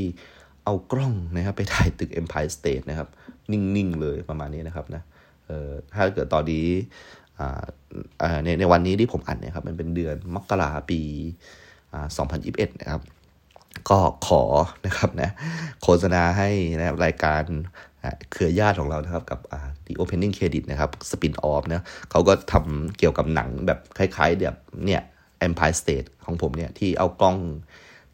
[0.65, 3.09] เอากล้องนะครับไปถ่ายตึก Empire State นะครับ
[3.51, 5.03] นิ่ง ๆ เลยประมาณนี้นะครับนะ
[5.47, 6.67] เอ่อถ้าเกิดตอนนี้
[8.45, 11.01] ในในวันนี้ที่ผมอัดเนี่ยครับมันเป็นเดือนมกราปี
[12.07, 13.03] 2021 นะครับ
[13.91, 14.43] ก็ขอ
[14.87, 15.31] นะครับนะ
[15.83, 17.43] โฆษณาให้นะครับรายการ
[18.33, 19.41] เครือญาติของเรานะครับกับ
[19.87, 25.03] The Opening Credit นะครับ Spin Off นะเขาก็ทำเกี่ยวกับหนังแบบคล้ายๆแบบเนี่ย
[25.47, 27.37] Empire State ของผมเนี่ย ที่เอากล้อง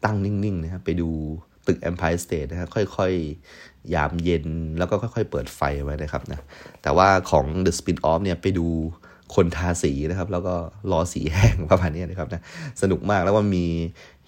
[0.05, 1.09] ตั้งนิ่งๆนะครับไปดู
[1.67, 4.45] ตึก Empire State นะครับค่อยๆ ยามเย็น
[4.77, 6.39] แล้วก็ค่อยๆ เปิดไฟไว้นะครับนะ
[6.81, 8.67] แต่ว่าของ The Spin Off เนี่ยไปดู
[9.35, 10.53] คนทาสีนะครับ แล้วก็
[10.91, 12.41] รอสีแห้งประมาณนี้นะครับนะ
[12.81, 13.65] สนุกมากแล้วว่ามี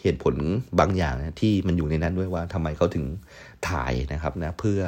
[0.02, 0.36] เหตุผล
[0.80, 3.06] บางอย่างนะที่มันอยู่ในนั้นด้วยว่าทำไมเขาถึง
[3.70, 4.80] ถ่ายนะครับนะเพื่อ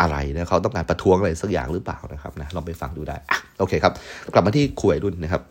[0.00, 3.92] อะไรนะเขาต้องการประท้วงอะไรสักอย่างหรือเปล่านะครับนะลองไปฟังดูได้อโอเคครับ
[4.32, 5.42] กลับมาที่คุยรุ่นนะครับ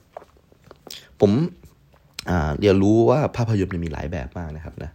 [1.21, 1.31] ผม
[2.59, 4.91] เรียนรู้ว่าภาพยนตร์มันมีหลายแบบมากนะครับนะ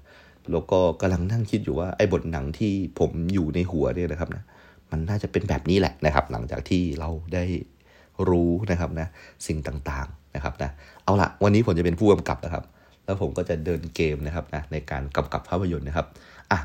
[0.53, 4.43] แล้วก็กำลังนั่งคิดอยู่ว่าไอ้บทหนังที่ผมอยู่ในหัวเนี่ยนะครับนะ
[4.91, 7.45] มันน่าจะเป็นแบบนี้แหละนะครับ หลังจากที่เราได้
[8.29, 9.09] รู้นะครับนะ
[9.47, 9.59] สิ่ง
[9.91, 10.71] ต่างๆนะครับนะ
[11.05, 12.65] เอาละวันนี้ผมจะเป็นผู้กำกับนะครับ
[13.05, 16.07] แล้วผมก็จะเดินเกมนะครับนะในการกำกับภาพยนตร์นะครับ
[16.53, 16.59] อะ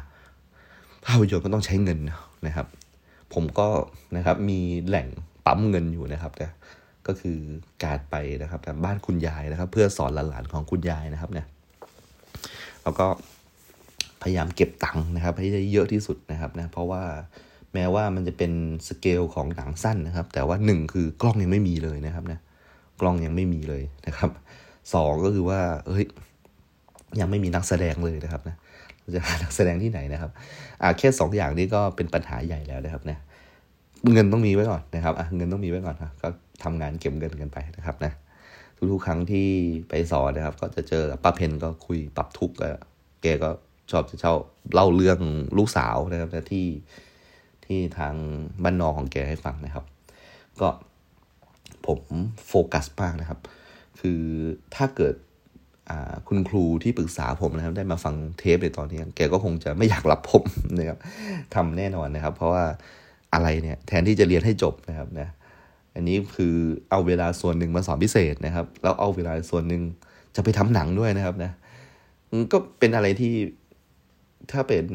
[1.06, 2.00] ภาพยนตร์ก็ต้องใช้เงิน
[2.48, 2.68] นะครับ
[3.34, 3.68] ผมก็
[4.18, 5.08] นะครับมีแหล่ง
[5.46, 6.52] ปั๊มเงินอยู่นะครับนะ
[7.08, 7.38] ก็คือ
[7.84, 11.48] การไปนะครับบ้านคุณยายนะครับ เพื่อสอนหลานๆของคุณยายนะครับเนี่ย
[12.84, 13.06] แล้วก็
[14.22, 17.04] พยายามเก็บตังค์นะครับ ให้ได้เยอะที่สุดนะครับนะเพราะว่า
[17.74, 18.52] แม้ว่ามันจะเป็น
[18.88, 22.40] สเกลของหนังสั้นนะครับ แต่ว่าหนึ่งคือกล้องยังไม่มีเลยนะครับนะ
[23.02, 24.30] กล้องยังไม่มีเลยนะครับ
[24.94, 26.06] สองก็คือว่าเอ้ย
[27.20, 28.56] ยังไม่มีนักแสดงเลยนะครับนะ
[29.16, 30.32] จะหานักแสดงที่ไหนนะครับ
[30.82, 33.18] อ่าแค่สองอย่างนี้ก็เป็นปัญหาใหญ่แล้วนะครับนะ
[34.14, 36.28] เงินต้องมีไว้ก่อนนะครับอะเงินต้องมีไว้ก่อนนะก็
[36.64, 38.14] ทำงานเก็บเงินกันไปนะครับนะ
[38.92, 39.48] ทุกๆครั้งที่
[39.90, 42.56] ไปสอนนะครับ ก็จะเจอป้าเพนก็คุยปรับทุกข์
[43.22, 43.50] แกก็
[43.92, 44.34] ชอบจะเช่า
[44.74, 45.20] เล่าเรื่อง
[45.58, 46.66] ลูกสาวนะครับที่
[47.66, 48.14] ที่ทาง
[48.64, 49.86] บ้านนอของแกให้ฟังนะครับ
[50.62, 50.70] ก็
[51.88, 52.00] ผม
[52.48, 53.40] โฟกัสมากนะครับ
[54.00, 54.22] คือ
[54.76, 55.16] ถ้าเกิด
[56.28, 60.44] คุณครูที่ปรึกษาผมนะครับ ได้มาฟังเทปในตอนนี้ แกก็คงจะไม่อยากรับผม
[60.78, 61.00] นะครับ
[61.56, 62.64] ทำแน่นอนนะครับ เพราะว่า
[63.34, 65.28] อะไรเนี่ยแทนที่จะเรียนให้จบนะครับนะ
[65.96, 66.56] อันนี้คือ
[66.90, 69.82] เอาเวลาส่วนหนึ่งมาสอนพิเศษนะครับ แล้วเอาเวลาส่วนหนึ่ง
[70.36, 71.52] จะไปทำหนังด้วยนะครับนะ
[72.52, 73.34] ก็เป็นอะไรที่
[74.52, 74.86] ถ้าเป็น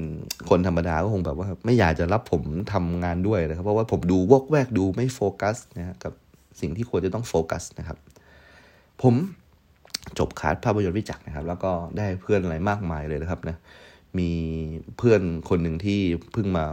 [0.48, 2.42] คนธรรมดาก็คงแบบว่าไม่อยากจะรับผม
[2.72, 6.12] ทำงานด้วยนะครับ เพราะว่าผมดูวอกแวกดูไม่โฟกัสนะกับ
[6.60, 7.98] สิ่งที่ควรจะต้องโฟกัสนะครับ
[9.02, 9.14] ผม
[10.18, 13.56] จบคาสภาพยนตร์วิจักนะครับ แล้วก็ได้เพื่อนอะไรมากมายเลยนะครับนะ
[14.18, 14.30] มี
[14.98, 16.00] เพื่อนคนหนึ่งที่
[16.32, 16.64] เพิ่งมา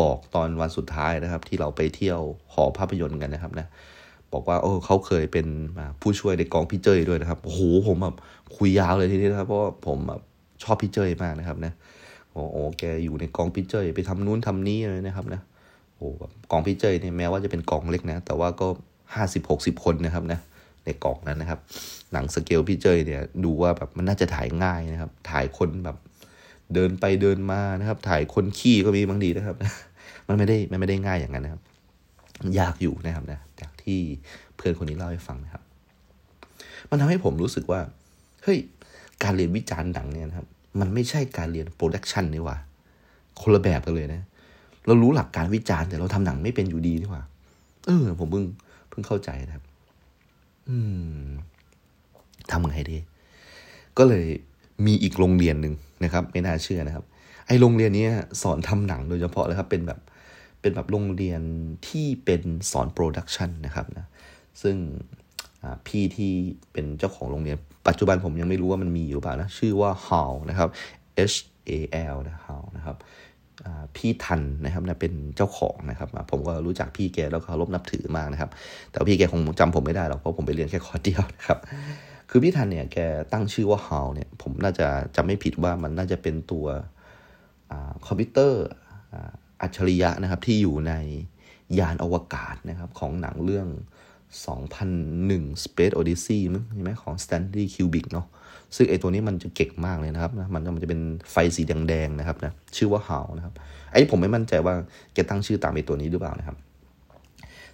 [0.00, 2.20] บอกตอนวันสุดท้ายนะครับ ที่เราไปเที่ยว
[2.52, 3.66] หอภาพยนตร์กันนะครับนะ
[4.32, 5.46] บอกว่าโอ้เขาเคยเป็น
[6.00, 8.16] ผู้ช่วยในกองพี่เจยด้วยนะครับโอ้โหผมแบบ
[8.56, 10.20] คุยยาวเลยทีนี้นะครับ เพราะผมแบบ
[10.62, 11.72] ชอบพี่เจยมากนะครับนะ
[12.32, 15.40] โอ้โหแกอยู่ในกองพี่เจยไปทำนู้นทำนี้เลยนะครับนะ
[15.96, 18.68] โอ้แบบกองพี่เจยเนี่ยแม้ว่าจะเป็นกองเล็กนะ แต่ว่าก็
[19.14, 20.38] ห้าสิบหกสิบคนนะครับนะ
[20.84, 21.58] ในกองนั้นนะครับ
[22.12, 25.96] หนังสเกลพี่เจยเนี่ยดูว่าแบบมันน่าจะถ่ายง่ายนะครับ ถ่ายคนแบบ
[26.74, 29.56] เดินไปเดินมานะครับ ถ่ายคนขี้ก็มีบางทีนะครับ
[30.28, 31.62] มันไม่ได้มันไม่ได้ง่ายอย่างนั้นนะครับ
[32.58, 34.00] ยากอยู่นะครับนะจากที่
[34.56, 35.62] เพื่อนคนนี้เล่าให้ฟังนะครับ
[36.90, 37.80] มันทำให้ผมรู้สึกว่า
[38.42, 38.58] เฮ้ย
[39.22, 40.46] การเรียนวิจารณ์หนังเนี่ยนะครับ
[40.80, 42.56] มันไม่ใช่การเรียนโปรดักชันนี่ว่า
[43.40, 44.22] คนละแบบกันเลยนะ
[44.86, 47.22] เรารู้หลักการวิจารณ์แต่เราทำหนังไม่เป็นอยู่ดีนี่ว่า
[47.86, 48.44] เออ ผมเพิ่ง
[48.88, 49.64] เพิ่งเข้าใจนะครับ
[50.68, 50.76] อื
[51.22, 51.26] ม
[52.50, 52.98] ทำไงดี
[53.98, 54.26] ก็เลย
[54.86, 57.04] มีอีกโรงเรียนหนึ่งนะครับ ไม่น่าเชื่อนะครับ
[57.46, 58.06] ไอ้โรงเรียนนี้
[58.42, 60.00] สอนทำหนังโดยเฉพาะเลยครับ เป็นแบบ
[60.60, 61.40] เป็นแบบโรงเรียน
[61.88, 64.06] ที่เป็นสอน production นะครับนะ
[64.62, 64.76] ซึ่ง
[65.86, 66.32] พี่ที่
[66.72, 67.56] เป็นเจ้าของโรงเรียน
[67.88, 70.68] ปัจจุบันผมยังไม่รู้ว่ามันมีอยู่เปล่านะ ชื่อว่า Hall นะครับ
[71.32, 71.36] H
[71.68, 71.70] A
[72.14, 72.96] L นะ Hall นะครับ
[73.96, 78.50] พี่ทันนะครับนะเป็นเจ้าของนะครับ ผมก็รู้จักพี่แกแล้วเคารพนับถือมากนะครับ
[78.90, 81.58] แต่พี่แกคงจำผมไม่ได้หรอกเพราะผมไปเรียนแค่คอร์สเดียวนะครับ
[82.30, 82.98] คือพี่ทันเนี่ยแก
[83.32, 84.86] ตั้งชื่อว่า Hall เนี่ยผมน่าจะ
[85.16, 86.66] จำไม่ผิดว่ามันน่าจะเป็นตัว
[88.06, 88.64] คอมพิวเตอร์
[89.62, 90.92] อัจฉริยะนะครับที่อยู่ใน
[91.78, 93.68] ยานอวกาศนะครับของหนังเรื่อง
[94.40, 98.26] 2001 Space Odyssey มั้งใช่ไหมของ Stanley Kubrick เนาะ
[98.76, 101.00] ซึ่งไอตัวนี้มันจะเก่งมากเลยนะครับนะมันมันจะเป็น
[101.32, 103.54] ไฟสีแดงๆนะครับนะชื่อว่าฮาวนะครับ
[103.92, 104.74] ไอ้ผมไม่มั่นใจว่า
[105.14, 106.56] แกตั้งชื่อตามไอตัวนี้หรือเปล่านะครับ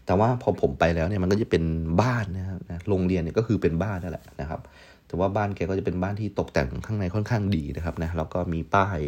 [0.07, 1.65] แต่ว่าพอผมไปแล้วเนี่ยมันก็จะเป็น
[2.03, 4.61] บ้านนะครับนะโรงเรียนเนี่ยก็คือเป็นบ้านนั่นแหละนะครับ
[5.07, 8.99] แต่ว่าบ้านแกก็จะเป็นบ้านที่ตกแต่งข้างในค่อนข้างดีนะครับนะแล้วก็มีป้าย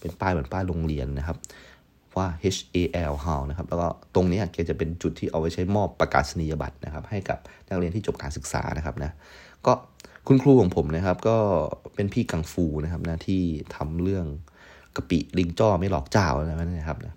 [0.00, 1.36] เป็นป้ายเหมือนป้ายโรงเรียนนะครับ
[2.16, 7.38] ว่า HAL Hall นะครับ แล้วก็ตรงนี้แกจะเป็นจุดที่เอาไว้ใช้มอบประกาศนียบัตรนะครับ ให้กับ
[7.68, 9.10] นักเรียนที่จบการศึกษานะครับนะ
[9.66, 9.72] ก็
[10.26, 11.36] คุณครูของผมนะครับ ก็
[11.94, 13.42] เป็นพี่กังฟูนะครับนะที่
[13.76, 14.26] ทำเรื่อง
[14.96, 17.14] กะปิลิงจ้อไม่หลอกเจ้าอะไรนะครับนะ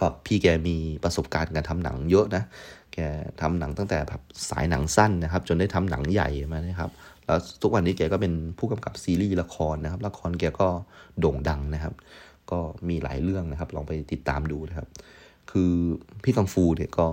[0.00, 2.42] ก็พี่แกมีประสบการณ์การทำหนังเยอะนะ
[2.94, 2.98] แก
[3.40, 4.20] ทำหนังตั้งแต่แบบ
[4.50, 6.90] สายหนังสั้นนะครับ จนได้ทำหนังใหญ่มานะครับ
[7.26, 10.68] แล้วทุกวันนี้แกก็เป็นผู้กำกับซีรีส์ละครนะครับ ละครแกก็
[11.20, 11.94] โด่งดังนะครับ
[12.52, 14.88] ก็มีหลายเรื่องนะครับ ลองไปติดตามดูนะครับ
[15.50, 15.72] คือ
[16.24, 17.06] พี่กังฟูเนี่ยก็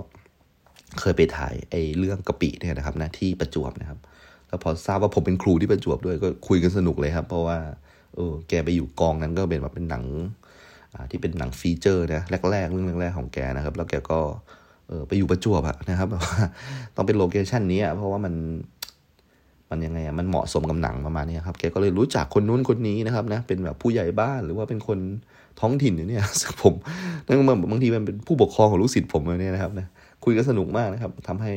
[1.00, 3.98] เคยไปถ่ายไอ้เรื่องกะปิเนี่ยนะครับนะที่ประจวบนะครับ
[4.48, 7.58] แล้วพอทราบว่าผมเป็นครูที่ประจวบด้วยก็คุยกันสนุกเลยครับ เพราะว่า
[8.16, 10.04] เออแกไปอยู่กองนั้นก็เป็นแบบเป็นหนัง
[11.10, 14.20] ที่เป็นหนังฟีเจอร์นะแรกๆเรื่องแรกของแกนะครับ แล้วแกก็
[14.88, 16.38] เออไปอยู่ประจวบอะนะครับแบบว่า
[16.96, 18.34] ต้องเป็นโลเคชันนี้เพราะว่ามัน
[19.70, 24.98] มันยังไงอะมันเหมาะสมกับหนังประมาณนี้ครับแกก็เลยรู้จักคนนู้นคนนี้นะครับนะเป็นแบบผู้ใหญ่บ้านหรือว่าเป็นคน
[25.60, 26.74] ท้องถิ่นเนี่ยซึ่งผม
[27.26, 27.36] นั่น
[27.70, 29.86] บางทีมันเป็นผู้ปกครองของลูกศิษย์ผมเลยเนี่ยนะครับนะ
[30.24, 31.52] คุยกันสนุกมากนะครับทำให้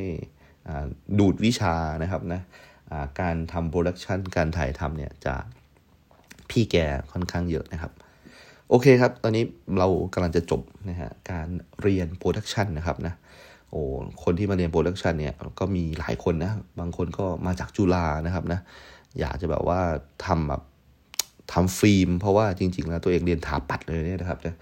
[1.20, 2.42] ดูดวิชานะครับนะ
[3.22, 5.44] การทำ production การถ่ายทำเนี่ยจาก
[6.50, 6.76] พี่แก
[7.12, 7.92] ค่อนข้างเยอะนะครับ
[8.70, 9.44] โอเคครับ ตอนนี้
[9.80, 11.48] เรากำลังจะจบนะฮะการ
[11.82, 13.14] เรียน production นะครับนะ
[13.72, 13.82] โอ้
[14.24, 18.60] คนที่มาเรียน production เนี่ยก็มีหลายคนนะบางคนก็มาจากจุฬานะครับนะ
[19.20, 19.80] อยากจะแบบว่า
[20.26, 20.62] ทำแบบ
[21.54, 24.56] ทำฟิล์ม เพราะว่าจริง ๆ แล้วตัวเองเรียนถาปัดเลยเนี่ยนะครับนะ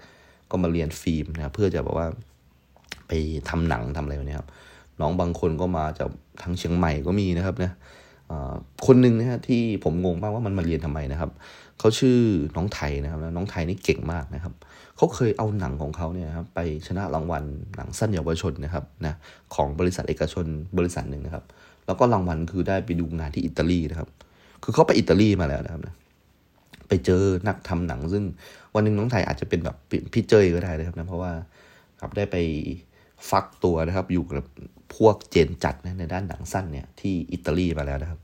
[0.50, 2.06] ก็มาเรียนฟิล์มนะเพื่อจะแบบว่า
[3.08, 3.12] ไป
[3.48, 4.48] ทำหนังทำอะไรแบบนี้ครับ
[5.00, 6.08] น้องบางคนก็มาจาก
[6.42, 7.70] ทางเชียงใหม่ก็มีนะครับนะ
[8.86, 11.30] คนหนึ่งนะฮะที่ผมงงมากว่ามันมาเรียนทำไมนะครับ
[11.78, 12.18] เขาชื่อ
[12.56, 17.44] น้องไทยนะครับน้องไทยนี่เก่งมากนะครับเขาเคยเอาหนังของเขาเนี่ยครับไปชนะรางวัล
[17.76, 19.14] หนังสั้นเยาวชนนะครับนะ
[19.54, 20.46] ของบริษัทเอกชน
[20.78, 21.44] บริษัทหนึ่งนะครับ
[21.86, 24.08] แล้วก็รางวัลคือได้ไปดูงานที่อิตาลีนะครับ
[24.62, 25.94] คือเขาไปอิตาลีมาแล้วนะครับนะ
[26.88, 28.24] ไปเจอนักทำหนัง ซึ่ง
[28.74, 29.76] วันหนึ่งน้องไทยอาจจะเป็นแบบ
[30.12, 31.32] พี่เจยก็ได้นะครับนะเพราะว่า
[32.00, 32.36] ครับได้ไป
[33.30, 34.44] ฟักตัวนะครับ อยู่กับ
[34.96, 38.20] พวกเจนจัดนะในด้านหนังสั้นเนี่ยที่อิตาลีมาแล้วนะครับ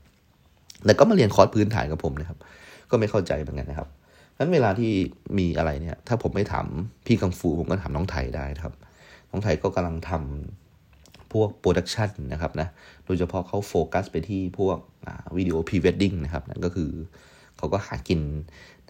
[0.85, 2.37] แล้วก็มาเรียนคอร์สพื้นฐานกับผมนะครับ
[2.89, 3.89] ก็ไม่เข้าใจเหมือนกันนะครับ
[4.39, 4.91] นั้นเวลาที่
[5.39, 6.65] มีอะไรเนี่ย ถ้าผมไม่ถาม
[7.05, 8.73] พี่กังฟูผมก็ถามน้องไทยได้ครับ
[9.31, 12.67] น้องไทยก็กำลังทำพวก production นะครับนะ
[13.05, 14.77] โดยเฉพาะเขาโฟกัสไปที่พวก
[15.37, 16.91] วิดีโอพรีเวดดิ้งนะครับ นั่นก็คือ
[17.57, 18.21] เขาก็หากิน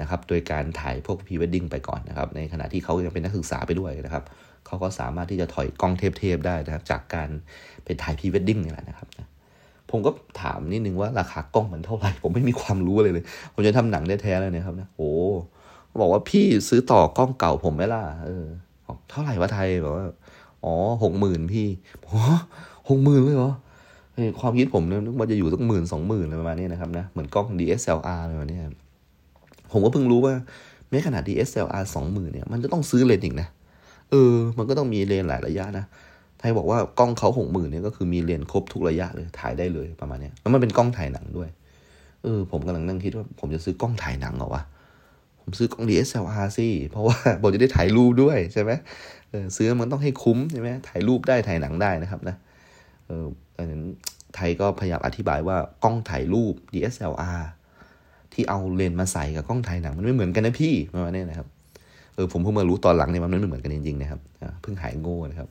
[0.02, 4.24] นะครับ โดยการถ่ายพวกพรีเวดดิ้งไปก่อนนะครับ ในขณะที่เขายังเป็นนักศึกษาไปด้วยนะครับ
[4.66, 7.30] เขาก็สามารถที่จะถอยกล้องเทพๆได้นะครับ จากการ
[7.84, 9.28] ไปถ่ายพรีเวดดิ้งนี่แหละนะครับนะ
[9.92, 10.12] ผมก็
[10.42, 15.12] ถามนิดนึงว่าราคากล้องมันเท่าไหร่ผมไม่มีความรู้เลยเลย ผมจะทำหนังได้แท้เลยนะครับนะโอ้
[16.02, 18.46] บอกว่าพี่ซื้อต่อกล้องเก่าผมไหมล่ะเออ
[19.10, 20.06] เท่าไหร่วะไทยบอกว่า
[20.64, 20.74] อ๋อ
[21.04, 21.68] หกหมื่นพี่
[22.04, 22.20] โอ้
[22.90, 23.52] หกหมื่นเลยเหรอ
[24.40, 28.60] ความคิดผมเนี่ยนึกว่าจะอยู่สักหมื่นสองหมื่นอะไรประมาณนี้นะครับนะเหมือนกล้อง DSLR อะไรแบบนี้
[29.72, 30.34] ผมก็เพิ่งรู้ว่า
[30.90, 33.48] แม้ขนาด DSLR สองหมื่นเนี่ยมันจะต้องซื้อเลนส์อีกนะ
[34.12, 35.86] เออ มันก็ต้องมีเลนส์หลายระยะนะ
[36.48, 41.50] ไทยบอกว่ากล้องเขาหกหมื่นเนี่ยก็คือมีเลนส์ครบทุกระยะเลยถ่ายได้เลยประมาณนี้แล้วมันเป็นกล้องถ่ายหนังด้วย
[42.24, 44.64] เออ ผมกำลังนั่งคิดว่าผมจะซื้อกล้องถ่ายหนังเหรอวะ
[45.42, 48.72] ผมซื้อกล้อง DSLR สิเพราะว่าผมจะได้ถ่ายรูปด้วยใช่ไหม
[49.30, 52.36] เออซื้อมันต้องให้คุ้มใช่ไหมถ่ายรูปได้ถ่ายหนังได้นะครับนะ
[53.08, 53.26] เออ
[53.58, 53.84] ดังนั้น
[54.36, 57.42] ไทยก็พยายามอธิบายว่ากล้องถ่ายรูป DSLR
[58.34, 61.48] ที่เอาเลนส์มาใส่กับกล้องถ่ายหนังมันไม่เหมือนกันนะพี่ประมาณนี้นะครับ
[62.16, 64.20] เออผมเพิ่งมารู้ตอนหลังเนี่ยมันไม่เหมือนกันจริงๆนะครับ
[64.62, 65.50] เพิ่งหายโง่นะครับ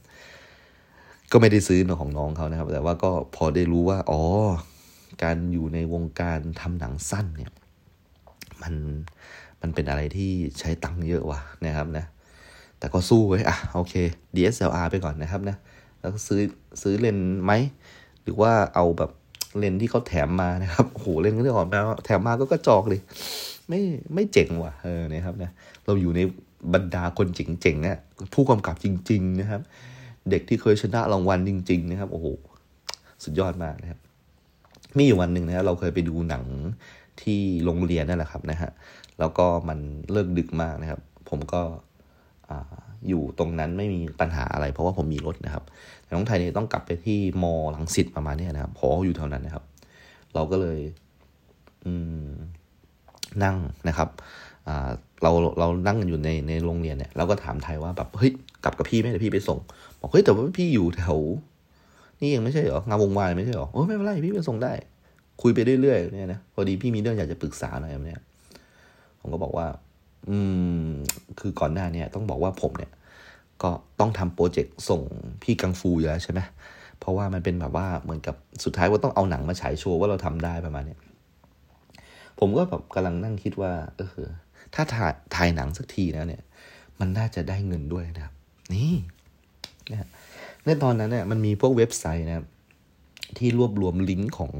[1.32, 4.22] ก็ไม่ได้ซื้อของน้องเขานะครับ แต่ว่าก็พอได้รู้ว่า อ๋อ
[5.22, 7.52] การอยู่ในวงการทำหนังสั้นเนี่ย
[8.62, 8.74] มัน
[9.60, 12.04] มันเป็นอะไรที่ใช้ตังค์เยอะว่ะนะครับนะ
[12.78, 13.94] แต่ก็สู้ไว้อะโอเค
[14.34, 15.56] DSLR ไปก่อนนะครับนะ
[16.00, 16.40] แล้วก็ซื้อ
[16.82, 17.52] ซื้อเลนไหม
[18.22, 19.10] หรือว่าเอาแบบ
[19.58, 23.00] เลนที่เขาแถมมานะครับโอ้โหเลนก็ได้ออกมาแถมมาก็กระจอกเลย
[23.68, 23.80] ไม่
[24.14, 25.50] ไม่เจ๋งว่ะเออนะครับนะ
[25.84, 26.20] เราอยู่ใน
[26.74, 27.98] บรรดาคนเจ๋งๆเนี่ย
[28.34, 29.62] ผู้กำกับจริง ๆ นะครับ
[30.30, 32.26] เด็กที่เคยชนะรางวัลจริง ๆ นะครับ โอ้โห
[33.24, 34.00] สุดยอดมากนะครับ
[34.96, 36.44] มีอยู่วันหนึ่งนะเราเคยไปดูหนัง
[37.22, 38.70] ที่โรงเรียนนั่นแหละครับนะฮะ
[39.18, 39.78] แล้วก็มัน
[40.12, 41.00] เลิกดึกมากนะครับ
[41.30, 41.60] ผมก็
[43.08, 45.64] อยู่ตรงนั้นไม่มีปัญหาอะไร เพราะว่าผมมีรถนะครับ
[46.02, 49.64] แต่น้องไทยเนี่ยต้องกลับไปที่มอหลังสิทธิ์ประมาณนี้นะครับพออยู่แถวนั้นนะครับ
[50.34, 50.78] เราก็เลย
[51.84, 51.92] อื
[52.24, 52.26] ม
[53.44, 53.56] นั่ง
[53.88, 54.08] นะครับ
[55.22, 58.32] เราเรานั่งกันอยู่ในในโรงเรียนเนี่ยเราก็ถามไทยว่าแบบเฮ้ย
[58.66, 59.58] กลับกับพี่ไหมเดี๋ยวพี่ไปส่ง
[60.00, 61.18] บอกเฮ้ยแต่ว่าพี่อยู่แถว
[62.20, 64.72] นี่ยังไม่ใช่เหรองานวงวานไม่ใช่เหรอโอ้ไม่เป็นไรพี่ไปส่งได้
[65.42, 68.20] คุยไปเรื่อยๆเนี่ยนะพอดีพี่มีเรื่องอยากจะปรึกษาหน่อยเนี่ย
[69.20, 69.66] ผมก็บอกว่า
[70.28, 70.38] อื
[70.86, 70.88] ม
[71.40, 72.90] คือก่อนหน้าเนี่ย ต้องบอกว่าผมเนี่ย
[73.62, 75.00] ก็ต้องทำโปรเจกต์ส่ง
[75.42, 76.40] พี่กังฟูอยู่แล้วใช่ไหม
[76.98, 81.00] เพราะว่ามันเป็นแบบว่าเหมือนกับสุดท้ายว่าต้องเอาหนังมาฉายโชว์ว่าเราทำได้ประมาณเนี้ย
[82.40, 84.18] ผมก็แบบกำลังนั่งคิดว่าเออ
[84.74, 86.42] ถ้าถ่ายถ่ายหนังสักทีแล้วเนี่ย
[87.00, 88.34] มันน่าจะได้เงินด้วยนะครับ
[88.74, 88.92] นี่
[89.90, 90.08] นะ
[90.64, 92.46] ในตอนนั้นเนี่ยมันมีพวกเว็บไซต์นะครับ
[93.38, 94.52] ที่รวบรวมลิงก์ของ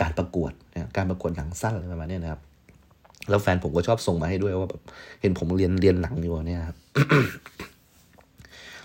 [0.00, 2.40] การประกวดนะการประกวดหนังสั้นอะไรประมาณนี้นะครับ
[3.28, 4.82] แล้วแฟนผมก็ชอบส่งมาให้ด้วยว่าแบบ
[5.20, 6.76] เห็นผมเรียนเรียนหนังอยู่เนี่ยครับ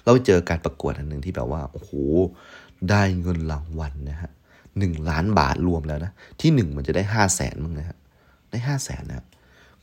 [0.05, 1.91] เราเจอการประกวดอันหนึ่งที่แบบว่าโอ้โห
[2.89, 4.31] ได้เงินรางวัลนะฮะ
[4.77, 7.97] หนึ่งล้านบาทรวมแล้วนะที่หนึ่งมันจะได้ห้าแสนมั้งนะฮะ
[8.51, 9.25] ได้ห้าแสนนะ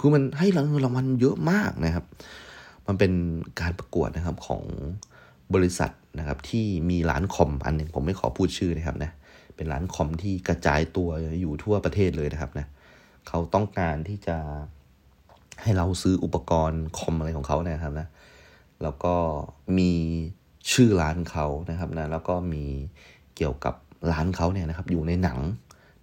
[0.01, 2.05] คือมันให้รางวัลรางวัลเยอะมากนะครับ
[2.89, 3.13] มันเป็น
[3.61, 4.63] การประกวดนะครับของ
[5.55, 9.11] บริษัทนะครับที่มีร้านคอมอันหนึ่งผมไม่ขอพูดชื่อนะครับนะ
[9.57, 11.09] เป็นร้านคอมที่กระจายตัว
[11.41, 12.67] อยู่ทั่วประเทศเลยนะครับนะ
[13.29, 14.37] เขาต้องการที่จะ
[15.63, 18.09] ให้เราซื้ออุปกรณ์คอมอะไรของเขาเนี่ยครับนะ
[18.83, 19.15] แล้วก็
[19.79, 19.93] มี
[20.73, 22.65] ชื่อร้านเขานะครับนะแล้วก็มี
[23.37, 23.75] เกี่ยวกับ
[24.13, 25.39] ร้านเขาเนี่ยนะครับอยู่ในหนัง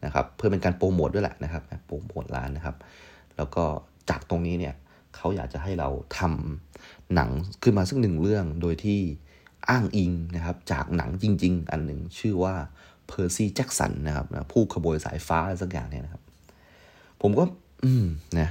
[0.05, 2.75] นะครับ เพื่อเป็นการโปรโมทด้วยแหละนะครับโปรโมทร้านนะครับ
[3.38, 3.63] แล้วก็
[4.09, 4.73] จากตรงนี้เนี่ย
[5.16, 7.30] เขาอยากจะให้เราทำหนัง
[7.63, 8.99] ขึ้นมาสักหนึ่งเรื่องโดยที่
[9.70, 12.55] อ้างอิงนะครับจากหนังจริง ๆ อันหนึ่งชื่อว่า
[13.07, 16.22] เพอร์ซี่แจ็กสันนะครับนะผู้ขโมยสายฟ้าสักอย่างเนี่ยนะครับ
[17.22, 17.43] ผมก็
[17.84, 18.05] อืม
[18.39, 18.49] นะ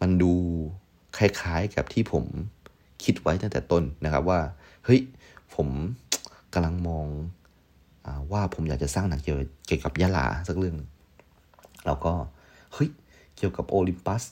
[0.00, 0.32] มันดู
[1.16, 2.24] คล้ายๆกับที่ผม
[3.04, 4.40] คิดไว้ตั้งแต่ต้นนะครับว่า
[4.84, 5.00] เฮ้ย
[5.54, 5.68] ผม
[6.54, 7.06] กำลังมอง
[8.06, 10.76] อว่าผมอยากจะสร้างหนังเกี่ยวเกี่ยวกับยะลาสักเรื่อง
[11.86, 12.12] แล้วก็
[12.74, 12.88] เฮ้ย
[13.36, 14.22] เกี่ยวกับโอลิมปัส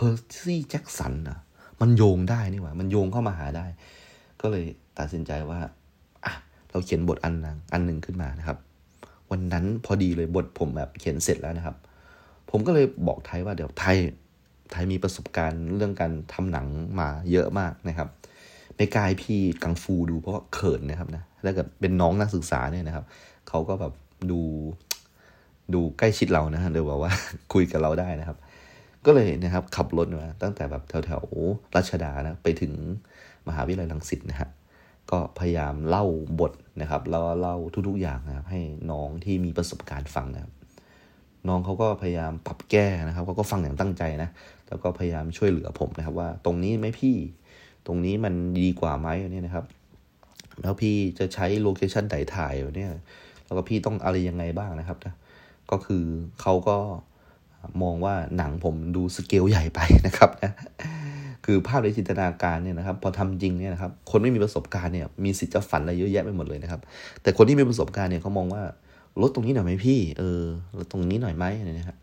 [0.00, 1.38] เพอร์ซี่แจ็กสันนะ
[1.80, 3.66] มันโยงได้นี่หว่า มันโยงเข้ามาหาได้
[4.40, 4.64] ก็เลย
[4.98, 5.60] ตัดสินใจว่า
[6.70, 8.58] เราเขียนบทอันนึงอันหนึ่งขึ้นมานะครับ
[9.30, 11.76] วันนั้นพอดีเลยบทผมแบบเขียนเสร็จแล้วนะครับ
[12.50, 13.96] ผมก็เลยบอกไทยว่าเดี๋ยวไทย
[14.72, 16.66] ไทยมีประสบการณ์เรื่องการทำหนัง
[17.00, 18.08] มาเยอะมากนะครับ
[18.76, 23.04] ไม่กายพี่กังฟูดูเพราะเขินนะครับนะแล้วก็เป็นน้องนักศึกษาเนี่ยนะครับ
[23.48, 23.92] เขาก็แบบ
[24.30, 24.40] ดู
[25.74, 27.12] ดูใกล้ชิดเรานะฮะเดี๋ยวบอกว่า
[27.52, 28.38] คุยกับเราได้นะครับ
[29.08, 31.22] ก็เลยนะครับขับรถมาตั้งแต่แบบแถวแถว
[31.76, 32.72] รัชดานะไปถึง
[33.48, 34.48] มหาวิทยาลัยรังสิตนะฮะ
[35.10, 36.04] ก็พยายามเล่า
[36.40, 37.56] บทนะครับแล้วเล่า
[37.88, 40.52] ทุกๆอย่างนะครับ ให้น้องที่มีประสบการณ์ฟังนะครับ
[41.48, 44.30] น้องเขาก็พยายามปรับแก้นะครับเขาก็ฟังอย่างตั้งใจนะ
[44.68, 47.16] แล้วก็พยายามช่วยเหลือผมนะครับ ว่าตรงนี้ไหมพี่
[47.86, 49.64] ตรงนี้มันดีกว่าไหมเนี่ยนะครับ
[50.62, 52.90] แล้วพี่จะใช้โลเคชันไหนถ่ายเนี่ย
[53.46, 55.14] แล้วก็พี่ต้องอะไรยังไงบ้างนะครับนะ
[55.70, 56.04] ก็คือ
[56.40, 56.78] เขาก็
[57.82, 60.52] มองว่าหนังผมดูสเกลใหญ่ไปนะครับนะ
[61.44, 66.80] คือภาพในจินตนาการเนี่ยนะครับ พอทำจริงเนี่ยนะครับ คนไม่มีประสบการณ์เนี่ยมีสิทธิ์จะฝันอะไรเยอะแยะไปหมดเลยนะครับ
[67.22, 68.62] แต่คนที่มีประสบการณ์เนี่ยเขามองว่า
[69.22, 70.40] ลดตรงนี้หน่อยไหมพี่ เออ
[70.78, 71.98] ลดตรงนี้หน่อยไหมเนี่ยครับ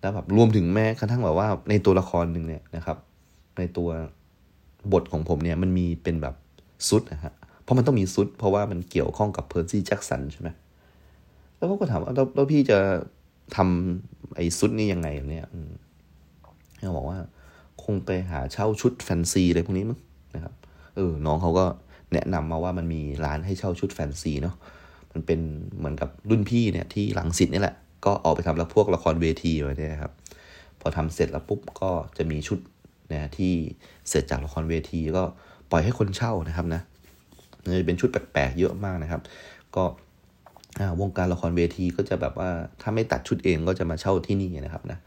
[0.00, 2.96] แล้วแบบรวมถึงแม้กระทั่งแบบว่าในตัวละครหนึ่งเนี่ยนะครับ
[3.58, 3.88] ในตัว
[4.92, 6.34] บทของผมเนี่ยมันมีเป็นแบบ
[6.88, 10.48] ซุดนะฮะเพราะมันต้องมีซุด เพราะว่ามันเกี่ยวข้องกับ Percy Jackson ใช่ไหม
[11.56, 12.78] แล้วเขาก็ถามว่าแล้วพี่จะ
[13.56, 15.46] ทำ ไอ้ซุดนี่ยังไงเนี่ย
[16.80, 17.18] เขาบอกว่า
[17.84, 19.98] คงไปหาเช่าชุดแฟนซีอะไรพวกนี้มั้ง
[20.34, 20.54] นะครับ
[20.96, 21.66] เออน้องเขาก็
[22.12, 24.54] แนะนำมาว่ามันมีร้านให้เช่าชุดแฟนซีเนาะ
[25.12, 25.40] มันเป็น
[25.78, 30.12] เหมือนกับรุ่นพี่เนี่ยที่หลังสิทธิ์นี่แหละ ก็ออกไปทำล้วพวกละครเวทีไว้เนี่ยครับ
[30.80, 32.58] พอทำเสร็จแล้วปุ๊บก็จะมีชุด
[33.12, 33.52] นะที่
[34.08, 35.22] เสร็จจากละครเวทีก็
[35.70, 36.82] ปล่อยให้คนเช่านะครับนะ
[37.80, 39.22] จะเป็นชุดแปลกๆเยอะมากนะครับ
[39.76, 39.84] ก็
[41.00, 42.50] วงการละครเวทีก็จะแบบว่า
[42.82, 44.98] ถ้าไม่ตัดชุดเองก็จะมาเช่าที่นี่นะครับนะ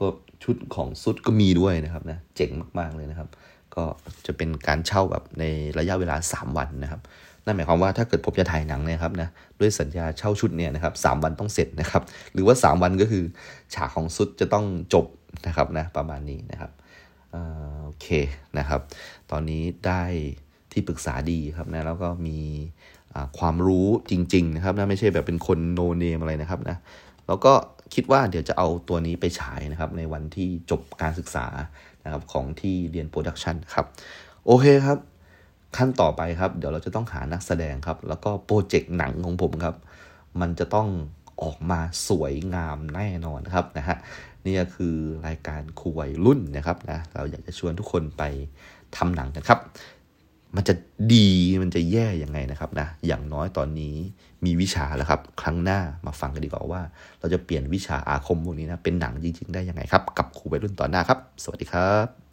[0.00, 0.06] ก็
[0.44, 3.28] ชุดของซุดก็มีด้วยนะครับนะเจ๋งมากๆเลยนะครับ
[3.74, 3.84] ก็
[4.26, 5.44] จะเป็นการเช่าแบบใน
[5.78, 7.00] ระยะเวลา 3 วันนะครับ
[7.44, 9.28] นั่นหมายความว่าถ้าเกิดผมจะถ่ายหนังเนี่ยครับนะ
[9.60, 12.02] ด้วยสัญญาเช่าชุดเนี่ยนะครับสวันต้องเสร็จนะครับ
[12.32, 13.24] หรือว่า 3 วันก็คือ
[13.74, 15.06] ฉากของซุดจะต้องจบ
[15.46, 16.70] นะครับนะประมาณนี้นะครับ
[17.82, 18.06] โอเค
[18.58, 18.80] นะครับ
[19.30, 20.02] ตอนนี้ได้
[20.72, 22.38] ที่ปรึกษาดีครับนะแล้วก็มี
[23.38, 26.76] ความรู้จริง ๆ นะครับนะไม่ใช่แบบเป็นคนโนเนมอะไรนะครับนะ
[27.26, 27.52] แล้วก็
[27.94, 31.46] คิดว่าเดี๋ยวจะเอาตัวนี้ไปฉายนะครับ ในวันที่จบการศึกษา
[32.04, 33.86] นะครับของที่เรียน production ครับ
[34.46, 34.98] โอเคครับ
[35.76, 39.74] ขั้นต่อไปครับ เดี๋ยวเราจะต้องหานักแสดงครับ แล้วก็โปรเจกต์หนังของผมครับ
[40.40, 40.88] มันจะต้อง
[41.42, 43.96] ออกมาสวยงามแน่นอนครับนะฮะ
[44.44, 44.94] นี่ก็คือ
[45.26, 48.22] รายการครูวัยรุ่นนะครับนะเราอยากจะชวนทุกคนไป
[48.96, 49.60] ทำหนังกันครับ
[50.56, 50.74] มันจะ
[51.14, 51.28] ดี
[51.62, 53.96] มันจะแย่ยังไงนะครับนะอย่างน้อยตอนนี้
[54.44, 56.80] มีวิชาแล้วครับ ครั้งหน้ามาฟังกันดีกว่าว่า
[57.20, 62.23] เราจะเปลี่ยนวิชาอาคมพวกนี้นะเป็นหนังจริงๆได้ยังไงครับ กับครูวัยรุ่นต่อหน้าครับ สวัสดีครับ